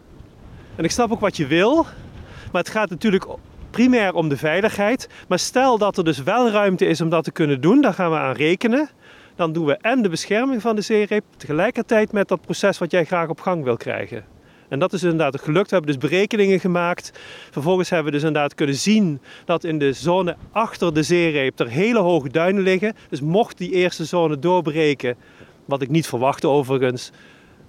En 0.77 0.85
ik 0.85 0.91
snap 0.91 1.13
ook 1.13 1.21
wat 1.21 1.37
je 1.37 1.47
wil. 1.47 1.87
Maar 2.53 2.63
het 2.63 2.71
gaat 2.71 2.91
natuurlijk 2.91 3.27
primair 3.71 4.15
om 4.15 4.29
de 4.29 4.37
veiligheid. 4.37 5.09
Maar 5.29 5.39
stel 5.39 5.79
dat 5.79 5.97
er 5.97 6.05
dus 6.05 6.23
wel 6.23 6.51
ruimte 6.51 6.87
is 6.87 7.01
om 7.01 7.09
dat 7.09 7.25
te 7.25 7.33
kunnen 7.33 7.61
doen, 7.61 7.81
daar 7.81 7.95
gaan 7.95 8.11
we 8.11 8.17
aan 8.17 8.35
rekenen. 8.35 8.89
Dan 9.35 9.53
doen 9.53 9.67
we 9.67 9.77
en 9.77 10.03
de 10.03 10.09
bescherming 10.09 10.63
van 10.63 10.77
de 10.77 10.81
zeereep 10.81 11.25
tegelijkertijd 11.37 12.13
met 12.13 12.29
dat 12.29 12.41
proces 12.41 12.79
wat 12.79 12.91
jij 12.91 13.05
graag 13.05 13.29
op 13.29 13.41
gang 13.41 13.65
wil 13.65 13.77
krijgen. 13.77 14.25
En 14.69 14.79
dat 14.79 14.93
is 14.93 15.03
inderdaad 15.03 15.41
gelukt. 15.41 15.71
We 15.71 15.77
hebben 15.77 15.99
dus 15.99 16.11
berekeningen 16.11 16.61
gemaakt. 16.61 17.13
Vervolgens 17.51 17.91
hebben 17.91 18.07
we 18.13 18.19
dus 18.19 18.27
inderdaad 18.27 18.55
kunnen 18.55 18.75
zien 18.75 19.21
dat 19.45 19.65
in 19.65 19.79
de 19.79 19.93
zone 19.93 20.37
achter 20.53 20.95
de 20.95 21.03
zeereep 21.03 21.59
er 21.59 21.69
hele 21.69 21.99
hoge 21.99 22.29
duinen 22.29 22.63
liggen. 22.63 22.95
Dus 23.09 23.21
mocht 23.21 23.59
die 23.59 23.71
eerste 23.71 24.05
zone 24.05 24.39
doorbreken, 24.39 25.17
wat 25.65 25.83
ik 25.83 25.89
niet 25.89 26.07
verwachtte 26.07 26.49
overigens, 26.49 27.11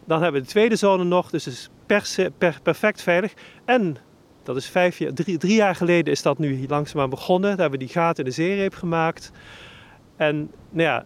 dan 0.05 0.21
hebben 0.21 0.41
we 0.41 0.47
de 0.47 0.53
tweede 0.53 0.75
zone 0.75 1.03
nog. 1.03 1.29
Dus 1.29 1.45
het 1.45 1.53
is 1.53 1.69
per, 1.85 2.31
per, 2.37 2.59
perfect 2.63 3.01
veilig. 3.01 3.33
En 3.65 3.97
dat 4.43 4.55
is 4.55 4.65
vijf 4.65 4.97
jaar, 4.97 5.13
drie, 5.13 5.37
drie 5.37 5.55
jaar 5.55 5.75
geleden 5.75 6.13
is 6.13 6.21
dat 6.21 6.37
nu 6.37 6.65
langzaamaan 6.67 7.09
begonnen. 7.09 7.49
Daar 7.49 7.59
hebben 7.59 7.79
we 7.79 7.85
die 7.85 7.93
gaten 7.93 8.23
in 8.23 8.29
de 8.29 8.35
zeereep 8.35 8.73
gemaakt. 8.73 9.31
En 10.15 10.51
nou 10.69 10.87
ja, 10.87 11.05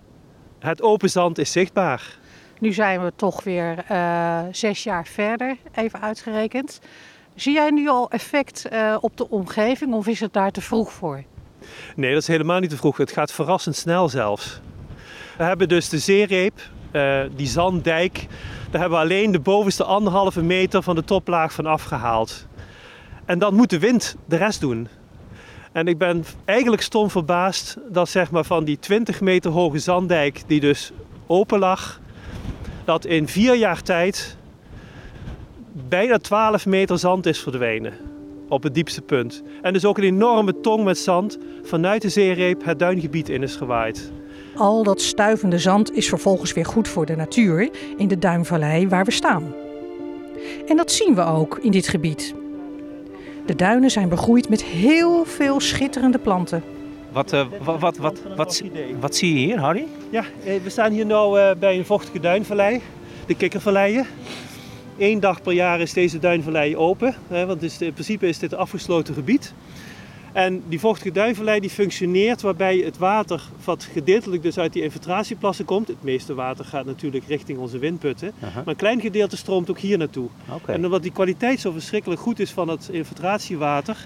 het 0.60 0.82
open 0.82 1.10
zand 1.10 1.38
is 1.38 1.52
zichtbaar. 1.52 2.18
Nu 2.60 2.74
zijn 2.74 3.04
we 3.04 3.14
toch 3.16 3.44
weer 3.44 3.86
uh, 3.92 4.40
zes 4.52 4.84
jaar 4.84 5.06
verder, 5.06 5.58
even 5.74 6.02
uitgerekend. 6.02 6.80
Zie 7.36 7.54
jij 7.54 7.70
nu 7.70 7.88
al 7.90 8.10
effect 8.10 8.66
uh, 8.72 8.98
op 9.00 9.18
de 9.18 9.30
omgeving 9.30 9.94
of 9.94 10.08
is 10.08 10.20
het 10.20 10.34
daar 10.34 10.52
te 10.52 10.62
vroeg 10.62 10.92
voor? 10.92 11.24
Nee, 11.96 12.14
dat 12.14 12.22
is 12.22 12.28
helemaal 12.28 12.60
niet 12.60 12.70
te 12.70 12.78
vroeg. 12.78 12.98
Het 12.98 13.12
gaat 13.12 13.32
verrassend 13.32 13.76
snel 13.76 14.10
zelfs. 14.10 14.60
We 15.38 15.44
hebben 15.44 15.68
dus 15.68 15.90
de 15.90 16.00
zeereep, 16.00 16.62
uh, 16.96 17.22
die 17.36 17.48
zanddijk, 17.48 18.28
daar 18.72 18.82
hebben 18.82 19.00
we 19.00 19.06
alleen 19.06 19.32
de 19.32 19.40
bovenste 19.40 19.84
anderhalve 19.84 20.42
meter 20.42 20.84
van 20.84 20.96
de 20.96 21.04
toplaag 21.04 21.54
van 21.54 21.66
afgehaald. 21.66 22.48
En 23.26 23.40
dan 23.40 23.54
moet 23.54 23.70
de 23.70 23.80
wind 23.80 24.16
de 24.26 24.36
rest 24.36 24.60
doen. 24.60 24.88
En 25.72 25.88
ik 25.88 25.98
ben 25.98 26.26
eigenlijk 26.46 26.82
stom 26.82 27.10
verbaasd 27.10 27.78
dat 27.90 28.10
zeg 28.10 28.32
maar 28.32 28.44
van 28.44 28.64
die 28.64 28.80
20 28.80 29.22
meter 29.22 29.52
hoge 29.52 29.80
zanddijk 29.80 30.44
die 30.48 30.60
dus 30.60 30.92
open 31.28 31.60
lag, 31.60 32.00
dat 32.86 33.06
in 33.06 33.28
vier 33.28 33.56
jaar 33.56 33.82
tijd 33.82 34.38
bijna 35.72 36.18
12 36.18 36.66
meter 36.66 37.00
zand 37.00 37.26
is 37.26 37.40
verdwenen 37.40 37.94
op 38.50 38.64
het 38.64 38.74
diepste 38.74 39.02
punt. 39.02 39.44
En 39.62 39.74
dus 39.74 39.86
ook 39.86 39.98
een 39.98 40.04
enorme 40.04 40.60
tong 40.60 40.84
met 40.84 40.98
zand 40.98 41.38
vanuit 41.64 42.02
de 42.02 42.10
zeereep 42.10 42.66
het 42.66 42.80
duingebied 42.80 43.30
in 43.30 43.44
is 43.44 43.56
gewaaid. 43.56 44.12
Al 44.56 44.84
dat 44.84 45.02
stuivende 45.02 45.60
zand 45.60 45.96
is 45.96 46.10
vervolgens 46.10 46.54
weer 46.54 46.66
goed 46.66 46.88
voor 46.88 47.06
de 47.06 47.16
natuur 47.16 47.70
in 47.98 48.08
de 48.08 48.20
duinvallei 48.20 48.88
waar 48.88 49.06
we 49.06 49.12
staan. 49.12 49.54
En 50.68 50.78
dat 50.78 50.92
zien 50.92 51.16
we 51.16 51.24
ook 51.24 51.60
in 51.62 51.72
dit 51.72 51.88
gebied. 51.88 52.34
De 53.46 53.56
duinen 53.56 53.92
zijn 53.92 54.10
begroeid 54.10 54.50
met 54.50 54.64
heel 54.64 55.26
veel 55.26 55.60
schitterende 55.60 56.18
planten. 56.18 56.64
Wat, 57.12 57.34
uh, 57.34 57.46
wat, 57.64 57.80
wat, 57.80 57.98
wat, 57.98 58.22
wat, 58.36 58.64
wat, 59.00 59.16
zie 59.16 59.34
je 59.34 59.40
hier, 59.40 59.60
Harry? 59.60 59.88
Ja, 60.10 60.24
eh, 60.44 60.62
we 60.64 60.70
staan 60.70 60.92
hier 60.92 61.06
nu 61.06 61.14
uh, 61.14 61.52
bij 61.60 61.78
een 61.78 61.86
vochtige 61.86 62.20
duinvallei, 62.20 62.82
de 63.28 63.36
Kikkervalleien. 63.36 64.06
Eén 64.98 65.20
dag 65.20 65.42
per 65.42 65.54
jaar 65.54 65.80
is 65.80 65.94
deze 65.94 66.20
duinvallei 66.20 66.78
open, 66.78 67.16
hè, 67.28 67.46
want 67.46 67.82
in 67.82 67.94
principe 67.94 68.28
is 68.28 68.40
dit 68.40 68.52
een 68.52 68.58
afgesloten 68.58 69.14
gebied. 69.14 69.54
En 70.36 70.64
die 70.68 70.80
vochtige 70.80 71.12
duinvallei 71.12 71.60
die 71.60 71.70
functioneert 71.70 72.42
waarbij 72.42 72.78
het 72.78 72.98
water, 72.98 73.42
wat 73.64 73.84
gedeeltelijk 73.84 74.44
dus 74.44 74.58
uit 74.58 74.74
die 74.74 74.84
infiltratieplassen 74.84 75.66
komt, 75.66 75.88
het 75.88 76.04
meeste 76.04 76.34
water 76.34 76.66
gaat 76.66 76.86
natuurlijk 76.86 77.26
richting 77.28 77.58
onze 77.58 77.78
windputten, 77.78 78.28
uh 78.28 78.44
-huh. 78.44 78.56
maar 78.56 78.68
een 78.68 78.76
klein 78.76 79.02
gedeelte 79.02 79.38
stroomt 79.38 79.70
ook 79.70 79.80
hier 79.80 79.98
naartoe. 79.98 80.28
Okay. 80.50 80.76
En 80.76 80.86
omdat 80.86 81.02
die 81.02 81.12
kwaliteit 81.12 81.60
zo 81.60 81.72
verschrikkelijk 81.72 82.22
goed 82.22 82.40
is 82.40 82.52
van 82.52 82.68
het 82.68 82.90
infiltratiewater, 82.92 84.06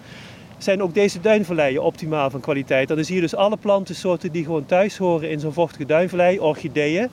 zijn 0.57 0.83
ook 0.83 0.93
deze 0.93 1.19
duinvalleien 1.19 1.83
optimaal 1.83 2.29
van 2.29 2.39
kwaliteit. 2.39 2.87
Dan 2.87 3.03
zie 3.03 3.15
je 3.15 3.21
dus 3.21 3.35
alle 3.35 3.57
plantensoorten 3.57 4.31
die 4.31 4.43
gewoon 4.43 4.65
thuis 4.65 4.97
horen 4.97 5.29
in 5.29 5.39
zo'n 5.39 5.53
vochtige 5.53 5.85
duinvallei, 5.85 6.39
orchideeën. 6.39 7.09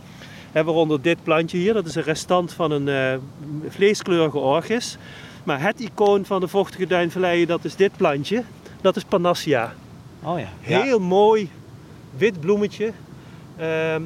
Waaronder 0.53 1.03
dit 1.03 1.23
plantje 1.23 1.59
hier, 1.59 1.73
dat 1.73 1.87
is 1.87 1.95
een 1.95 2.03
restant 2.03 2.53
van 2.53 2.71
een 2.71 2.87
uh, 2.87 3.19
vleeskleurige 3.69 4.39
orchis. 4.39 4.97
Maar 5.45 5.61
het 5.61 5.81
icoon 5.81 6.25
van 6.25 6.41
de 6.41 6.49
vochtige 6.49 6.87
duinvalleien, 6.87 7.47
dat 7.47 7.65
is 7.65 7.77
dit 7.77 7.97
plantje. 7.97 8.43
Dat 8.81 8.97
is 8.97 9.05
Panacea. 9.05 9.75
Oh 10.23 10.39
ja. 10.39 10.49
Heel 10.61 10.99
mooi 11.01 11.51
wit 12.17 12.41
bloemetje. 12.41 12.93
Uh, 13.61 13.97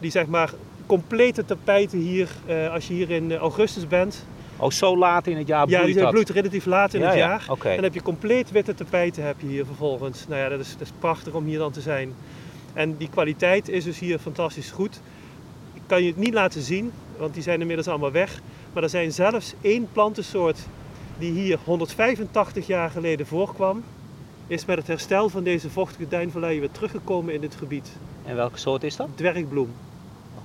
die 0.00 0.10
zeg 0.10 0.26
maar 0.26 0.50
complete 0.86 1.44
tapijten 1.44 1.98
hier, 1.98 2.28
uh, 2.48 2.72
als 2.72 2.88
je 2.88 2.94
hier 2.94 3.10
in 3.10 3.36
augustus 3.36 3.86
bent. 3.88 4.26
Oh, 4.56 4.70
zo 4.70 4.96
laat 4.98 5.26
in 5.26 5.36
het 5.36 5.46
jaar 5.46 5.66
bloeit 5.66 5.80
Ja, 5.80 5.86
die 5.92 6.02
dat? 6.02 6.10
bloeit 6.10 6.30
relatief 6.30 6.64
laat 6.64 6.94
in 6.94 7.00
Ja, 7.00 7.06
het 7.06 7.16
ja. 7.18 7.26
jaar. 7.28 7.44
Oké. 7.48 7.68
En 7.68 7.74
dan 7.74 7.84
heb 7.84 7.94
je 7.94 8.02
compleet 8.02 8.50
witte 8.50 8.74
tapijten 8.74 9.24
heb 9.24 9.40
je 9.40 9.46
hier 9.46 9.64
vervolgens. 9.66 10.28
Nou 10.28 10.40
ja, 10.40 10.48
dat 10.48 10.60
is, 10.60 10.72
dat 10.72 10.80
is 10.80 10.92
prachtig 10.98 11.32
om 11.32 11.44
hier 11.44 11.58
dan 11.58 11.72
te 11.72 11.80
zijn. 11.80 12.14
En 12.72 12.96
die 12.96 13.08
kwaliteit 13.08 13.68
is 13.68 13.84
dus 13.84 13.98
hier 13.98 14.18
fantastisch 14.18 14.70
goed. 14.70 15.00
Ik 15.74 15.82
kan 15.86 16.02
je 16.02 16.08
het 16.08 16.16
niet 16.16 16.34
laten 16.34 16.62
zien, 16.62 16.92
want 17.16 17.34
die 17.34 17.42
zijn 17.42 17.60
inmiddels 17.60 17.88
allemaal 17.88 18.12
weg. 18.12 18.40
Maar 18.72 18.82
er 18.82 18.88
zijn 18.88 19.12
zelfs 19.12 19.54
één 19.60 19.88
plantensoort 19.92 20.58
die 21.18 21.32
hier 21.32 21.58
185 21.64 22.66
jaar 22.66 22.90
geleden 22.90 23.26
voorkwam. 23.26 23.82
Is 24.52 24.64
met 24.64 24.76
het 24.78 24.86
herstel 24.86 25.28
van 25.28 25.42
deze 25.42 25.70
vochtige 25.70 26.08
duinvallei 26.08 26.60
weer 26.60 26.70
teruggekomen 26.70 27.34
in 27.34 27.40
dit 27.40 27.54
gebied. 27.54 27.88
En 28.26 28.36
welke 28.36 28.58
soort 28.58 28.82
is 28.82 28.96
dat? 28.96 29.08
Dwergbloem. 29.14 29.70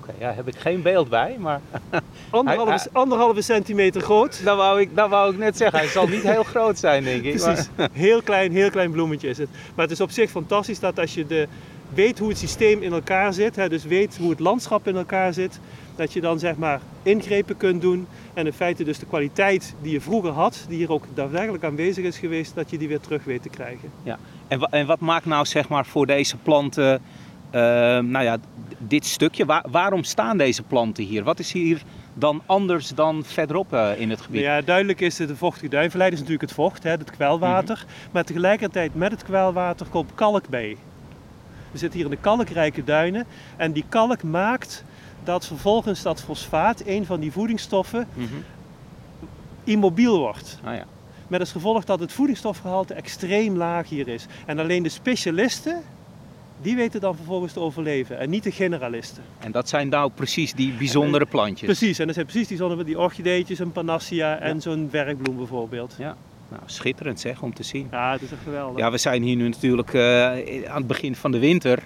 Oké, 0.01 0.11
ja, 0.19 0.33
heb 0.33 0.47
ik 0.47 0.55
geen 0.55 0.81
beeld 0.81 1.09
bij, 1.09 1.35
maar 1.39 1.61
Anderhalve, 2.29 2.71
Hij- 2.71 2.87
anderhalve 2.91 3.41
centimeter 3.41 4.01
groot. 4.01 4.43
dat 4.43 4.57
wou, 4.57 4.81
ik, 4.81 4.95
dat 4.95 5.09
wou 5.09 5.31
ik 5.31 5.37
net 5.37 5.57
zeggen. 5.57 5.79
Hij 5.79 5.87
zal 5.87 6.07
niet 6.07 6.21
heel 6.23 6.43
groot 6.53 6.77
zijn, 6.79 7.03
denk 7.03 7.23
ik. 7.23 7.35
Precies. 7.41 7.67
Heel 7.91 8.21
klein, 8.21 8.51
heel 8.51 8.69
klein 8.69 8.91
bloemetje 8.91 9.29
is 9.29 9.37
het. 9.37 9.49
Maar 9.75 9.85
het 9.85 9.93
is 9.93 10.01
op 10.01 10.11
zich 10.11 10.29
fantastisch 10.31 10.79
dat 10.79 10.99
als 10.99 11.13
je 11.13 11.27
de, 11.27 11.47
weet 11.93 12.19
hoe 12.19 12.29
het 12.29 12.37
systeem 12.37 12.81
in 12.81 12.93
elkaar 12.93 13.33
zit, 13.33 13.55
hè, 13.55 13.69
dus 13.69 13.83
weet 13.83 14.17
hoe 14.17 14.29
het 14.29 14.39
landschap 14.39 14.87
in 14.87 14.95
elkaar 14.95 15.33
zit, 15.33 15.59
dat 15.95 16.13
je 16.13 16.21
dan 16.21 16.39
zeg 16.39 16.55
maar 16.55 16.81
ingrepen 17.03 17.57
kunt 17.57 17.81
doen 17.81 18.07
en 18.33 18.45
in 18.45 18.53
feite 18.53 18.83
dus 18.83 18.99
de 18.99 19.05
kwaliteit 19.05 19.75
die 19.81 19.91
je 19.91 20.01
vroeger 20.01 20.31
had, 20.31 20.65
die 20.67 20.77
hier 20.77 20.91
ook 20.91 21.05
daadwerkelijk 21.13 21.63
aanwezig 21.63 22.05
is 22.05 22.17
geweest, 22.17 22.55
dat 22.55 22.69
je 22.69 22.77
die 22.77 22.87
weer 22.87 22.99
terug 22.99 23.23
weet 23.23 23.41
te 23.41 23.49
krijgen. 23.49 23.89
Ja. 24.03 24.17
En, 24.47 24.59
en 24.61 24.85
wat 24.85 24.99
maakt 24.99 25.25
nou 25.25 25.45
zeg 25.45 25.69
maar 25.69 25.85
voor 25.85 26.05
deze 26.05 26.37
planten, 26.37 27.01
eh, 27.49 27.61
nou 27.99 28.23
ja, 28.23 28.37
dit 28.77 29.05
stukje, 29.05 29.45
Waar- 29.45 29.65
waarom 29.71 30.03
staan 30.03 30.37
deze 30.37 30.63
planten 30.63 31.03
hier? 31.03 31.23
Wat 31.23 31.39
is 31.39 31.51
hier 31.51 31.81
dan 32.13 32.41
anders 32.45 32.89
dan 32.89 33.23
verderop 33.23 33.73
eh, 33.73 33.89
in 33.97 34.09
het 34.09 34.21
gebied? 34.21 34.41
Ja, 34.41 34.61
duidelijk 34.61 35.01
is 35.01 35.17
het 35.17 35.27
de 35.27 35.35
vochtige 35.35 35.67
duinvallei, 35.67 36.09
dat 36.09 36.19
is 36.19 36.25
natuurlijk 36.25 36.49
het 36.49 36.59
vocht, 36.59 36.83
hè, 36.83 36.89
het 36.89 37.11
kwelwater. 37.11 37.85
Maar 38.11 38.23
tegelijkertijd 38.23 38.95
met 38.95 39.11
het 39.11 39.23
kwelwater 39.23 39.87
komt 39.89 40.11
kalk 40.15 40.49
bij. 40.49 40.77
We 41.71 41.77
zitten 41.77 41.99
hier 41.99 42.09
in 42.09 42.15
de 42.15 42.21
kalkrijke 42.21 42.83
duinen 42.83 43.25
en 43.57 43.71
die 43.71 43.85
kalk 43.89 44.23
maakt 44.23 44.83
dat 45.23 45.45
vervolgens 45.47 46.01
dat 46.01 46.21
fosfaat, 46.23 46.81
een 46.85 47.05
van 47.05 47.19
die 47.19 47.31
voedingsstoffen, 47.31 48.07
Mhm. 48.13 48.27
immobiel 49.63 50.19
wordt. 50.19 50.59
Ah, 50.63 50.75
ja. 50.75 50.85
Met 51.27 51.39
als 51.39 51.51
gevolg 51.51 51.83
dat 51.85 51.99
het 51.99 52.11
voedingsstofgehalte 52.11 52.93
extreem 52.93 53.55
laag 53.55 53.89
hier 53.89 54.07
is. 54.07 54.25
En 54.45 54.59
alleen 54.59 54.83
de 54.83 54.89
specialisten, 54.89 55.81
die 56.61 56.75
weten 56.75 56.99
dan 57.01 57.15
vervolgens 57.15 57.53
te 57.53 57.59
overleven. 57.59 58.19
En 58.19 58.29
niet 58.29 58.43
de 58.43 58.51
generalisten. 58.51 59.23
En 59.39 59.51
dat 59.51 59.69
zijn 59.69 59.89
nou 59.89 60.11
precies 60.15 60.53
die 60.53 60.73
bijzondere 60.73 61.25
plantjes. 61.25 61.65
Precies, 61.77 61.99
en 61.99 62.05
dat 62.05 62.15
zijn 62.15 62.27
precies 62.27 62.47
die, 62.47 62.83
die 62.83 62.99
orchideetjes, 62.99 63.59
een 63.59 63.71
panacea 63.71 64.37
en 64.39 64.53
Ja. 64.55 64.59
zo'n 64.61 64.87
werkbloem 64.91 65.37
bijvoorbeeld. 65.37 65.95
Ja, 65.97 66.15
nou, 66.49 66.61
schitterend 66.65 67.19
zeg 67.19 67.41
om 67.41 67.53
te 67.53 67.63
zien. 67.63 67.87
Ja, 67.91 68.11
het 68.11 68.21
is 68.21 68.31
echt 68.31 68.41
geweldig. 68.43 68.79
Ja, 68.79 68.91
we 68.91 68.97
zijn 68.97 69.23
hier 69.23 69.35
nu 69.35 69.49
natuurlijk 69.49 69.93
eh, 69.93 70.25
aan 70.69 70.77
het 70.77 70.87
begin 70.87 71.15
van 71.15 71.31
de 71.31 71.39
winter. 71.39 71.83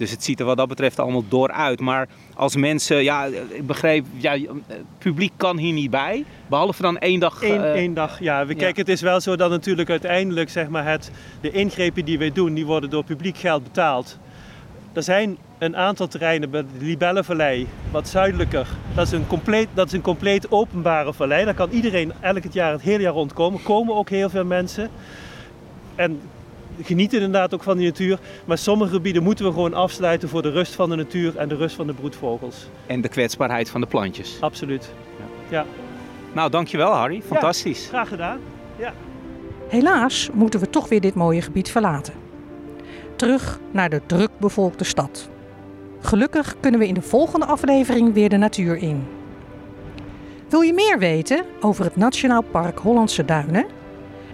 Dus 0.00 0.10
het 0.10 0.24
ziet 0.24 0.40
er 0.40 0.46
wat 0.46 0.56
dat 0.56 0.68
betreft 0.68 0.98
allemaal 0.98 1.24
door 1.28 1.50
uit. 1.50 1.80
Maar 1.80 2.08
als 2.34 2.56
mensen, 2.56 3.02
ja, 3.02 3.24
ik 3.48 3.66
begreep, 3.66 4.06
ja, 4.16 4.32
het 4.66 4.84
publiek 4.98 5.32
kan 5.36 5.58
hier 5.58 5.72
niet 5.72 5.90
bij. 5.90 6.24
Behalve 6.46 6.82
dan 6.82 6.98
één 6.98 7.20
dag. 7.20 7.42
Eén, 7.42 7.64
eh, 7.64 7.72
één 7.72 7.94
dag, 7.94 8.20
ja. 8.20 8.46
We, 8.46 8.54
Kijk, 8.54 8.76
het 8.76 8.88
is 8.88 9.00
wel 9.00 9.20
zo 9.20 9.36
dat 9.36 9.50
natuurlijk 9.50 9.90
uiteindelijk 9.90 10.50
zeg 10.50 10.68
maar, 10.68 10.84
het, 10.84 11.10
de 11.40 11.50
ingrepen 11.50 12.04
die 12.04 12.18
wij 12.18 12.32
doen, 12.32 12.54
die 12.54 12.66
worden 12.66 12.90
door 12.90 13.04
publiek 13.04 13.36
geld 13.36 13.62
betaald. 13.62 14.18
Er 14.92 15.02
zijn 15.02 15.38
een 15.58 15.76
aantal 15.76 16.08
terreinen 16.08 16.50
bij 16.50 16.62
de 16.62 16.84
Libellenvallei, 16.84 17.66
wat 17.90 18.08
zuidelijker. 18.08 18.66
Dat 18.94 19.06
is, 19.06 19.12
een 19.12 19.26
compleet, 19.26 19.68
dat 19.74 19.86
is 19.86 19.92
een 19.92 20.00
compleet 20.00 20.50
openbare 20.50 21.12
vallei. 21.12 21.44
Daar 21.44 21.54
kan 21.54 21.70
iedereen 21.70 22.12
elk 22.20 22.42
het 22.42 22.52
jaar, 22.52 22.72
het 22.72 22.80
hele 22.82 23.02
jaar 23.02 23.12
rondkomen. 23.12 23.62
komen 23.62 23.94
ook 23.94 24.08
heel 24.08 24.28
veel 24.28 24.44
mensen. 24.44 24.90
En 25.94 26.20
genieten 26.82 27.18
inderdaad 27.20 27.54
ook 27.54 27.62
van 27.62 27.76
die 27.76 27.86
natuur. 27.86 28.18
Maar 28.44 28.58
sommige 28.58 28.90
gebieden 28.92 29.22
moeten 29.22 29.44
we 29.44 29.52
gewoon 29.52 29.74
afsluiten 29.74 30.28
voor 30.28 30.42
de 30.42 30.50
rust 30.50 30.74
van 30.74 30.90
de 30.90 30.96
natuur 30.96 31.36
en 31.36 31.48
de 31.48 31.56
rust 31.56 31.76
van 31.76 31.86
de 31.86 31.94
broedvogels. 31.94 32.68
En 32.86 33.00
de 33.00 33.08
kwetsbaarheid 33.08 33.70
van 33.70 33.80
de 33.80 33.86
plantjes. 33.86 34.36
Absoluut. 34.40 34.92
Ja, 35.48 35.64
Nou, 36.32 36.50
dankjewel 36.50 36.92
Harry. 36.92 37.22
Fantastisch. 37.26 37.86
graag 37.88 38.08
gedaan. 38.08 38.38
Ja. 38.78 38.92
Helaas 39.68 40.30
moeten 40.32 40.60
we 40.60 40.70
toch 40.70 40.88
weer 40.88 41.00
dit 41.00 41.14
mooie 41.14 41.42
gebied 41.42 41.70
verlaten. 41.70 42.14
Terug 43.20 43.60
naar 43.70 43.90
de 43.90 44.00
druk 44.06 44.30
bevolkte 44.38 44.84
stad. 44.84 45.28
Gelukkig 46.00 46.56
kunnen 46.60 46.80
we 46.80 46.86
in 46.86 46.94
de 46.94 47.02
volgende 47.02 47.46
aflevering 47.46 48.12
weer 48.12 48.28
de 48.28 48.36
natuur 48.36 48.76
in. 48.76 49.06
Wil 50.48 50.60
je 50.60 50.72
meer 50.72 50.98
weten 50.98 51.44
over 51.60 51.84
het 51.84 51.96
Nationaal 51.96 52.42
Park 52.42 52.78
Hollandse 52.78 53.24
Duinen 53.24 53.66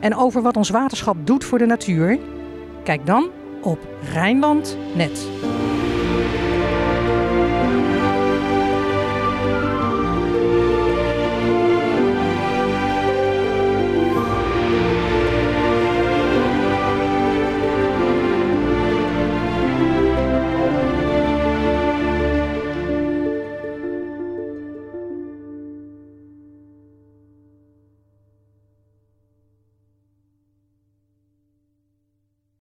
en 0.01 0.17
over 0.17 0.43
wat 0.43 0.57
ons 0.57 0.71
waterschap 0.71 1.17
doet 1.25 1.45
voor 1.45 1.59
de 1.59 1.67
natuur? 1.67 2.19
Kijk 2.85 3.07
dan 3.07 3.31
op 3.63 3.79
Rijnland.net. 4.13 5.29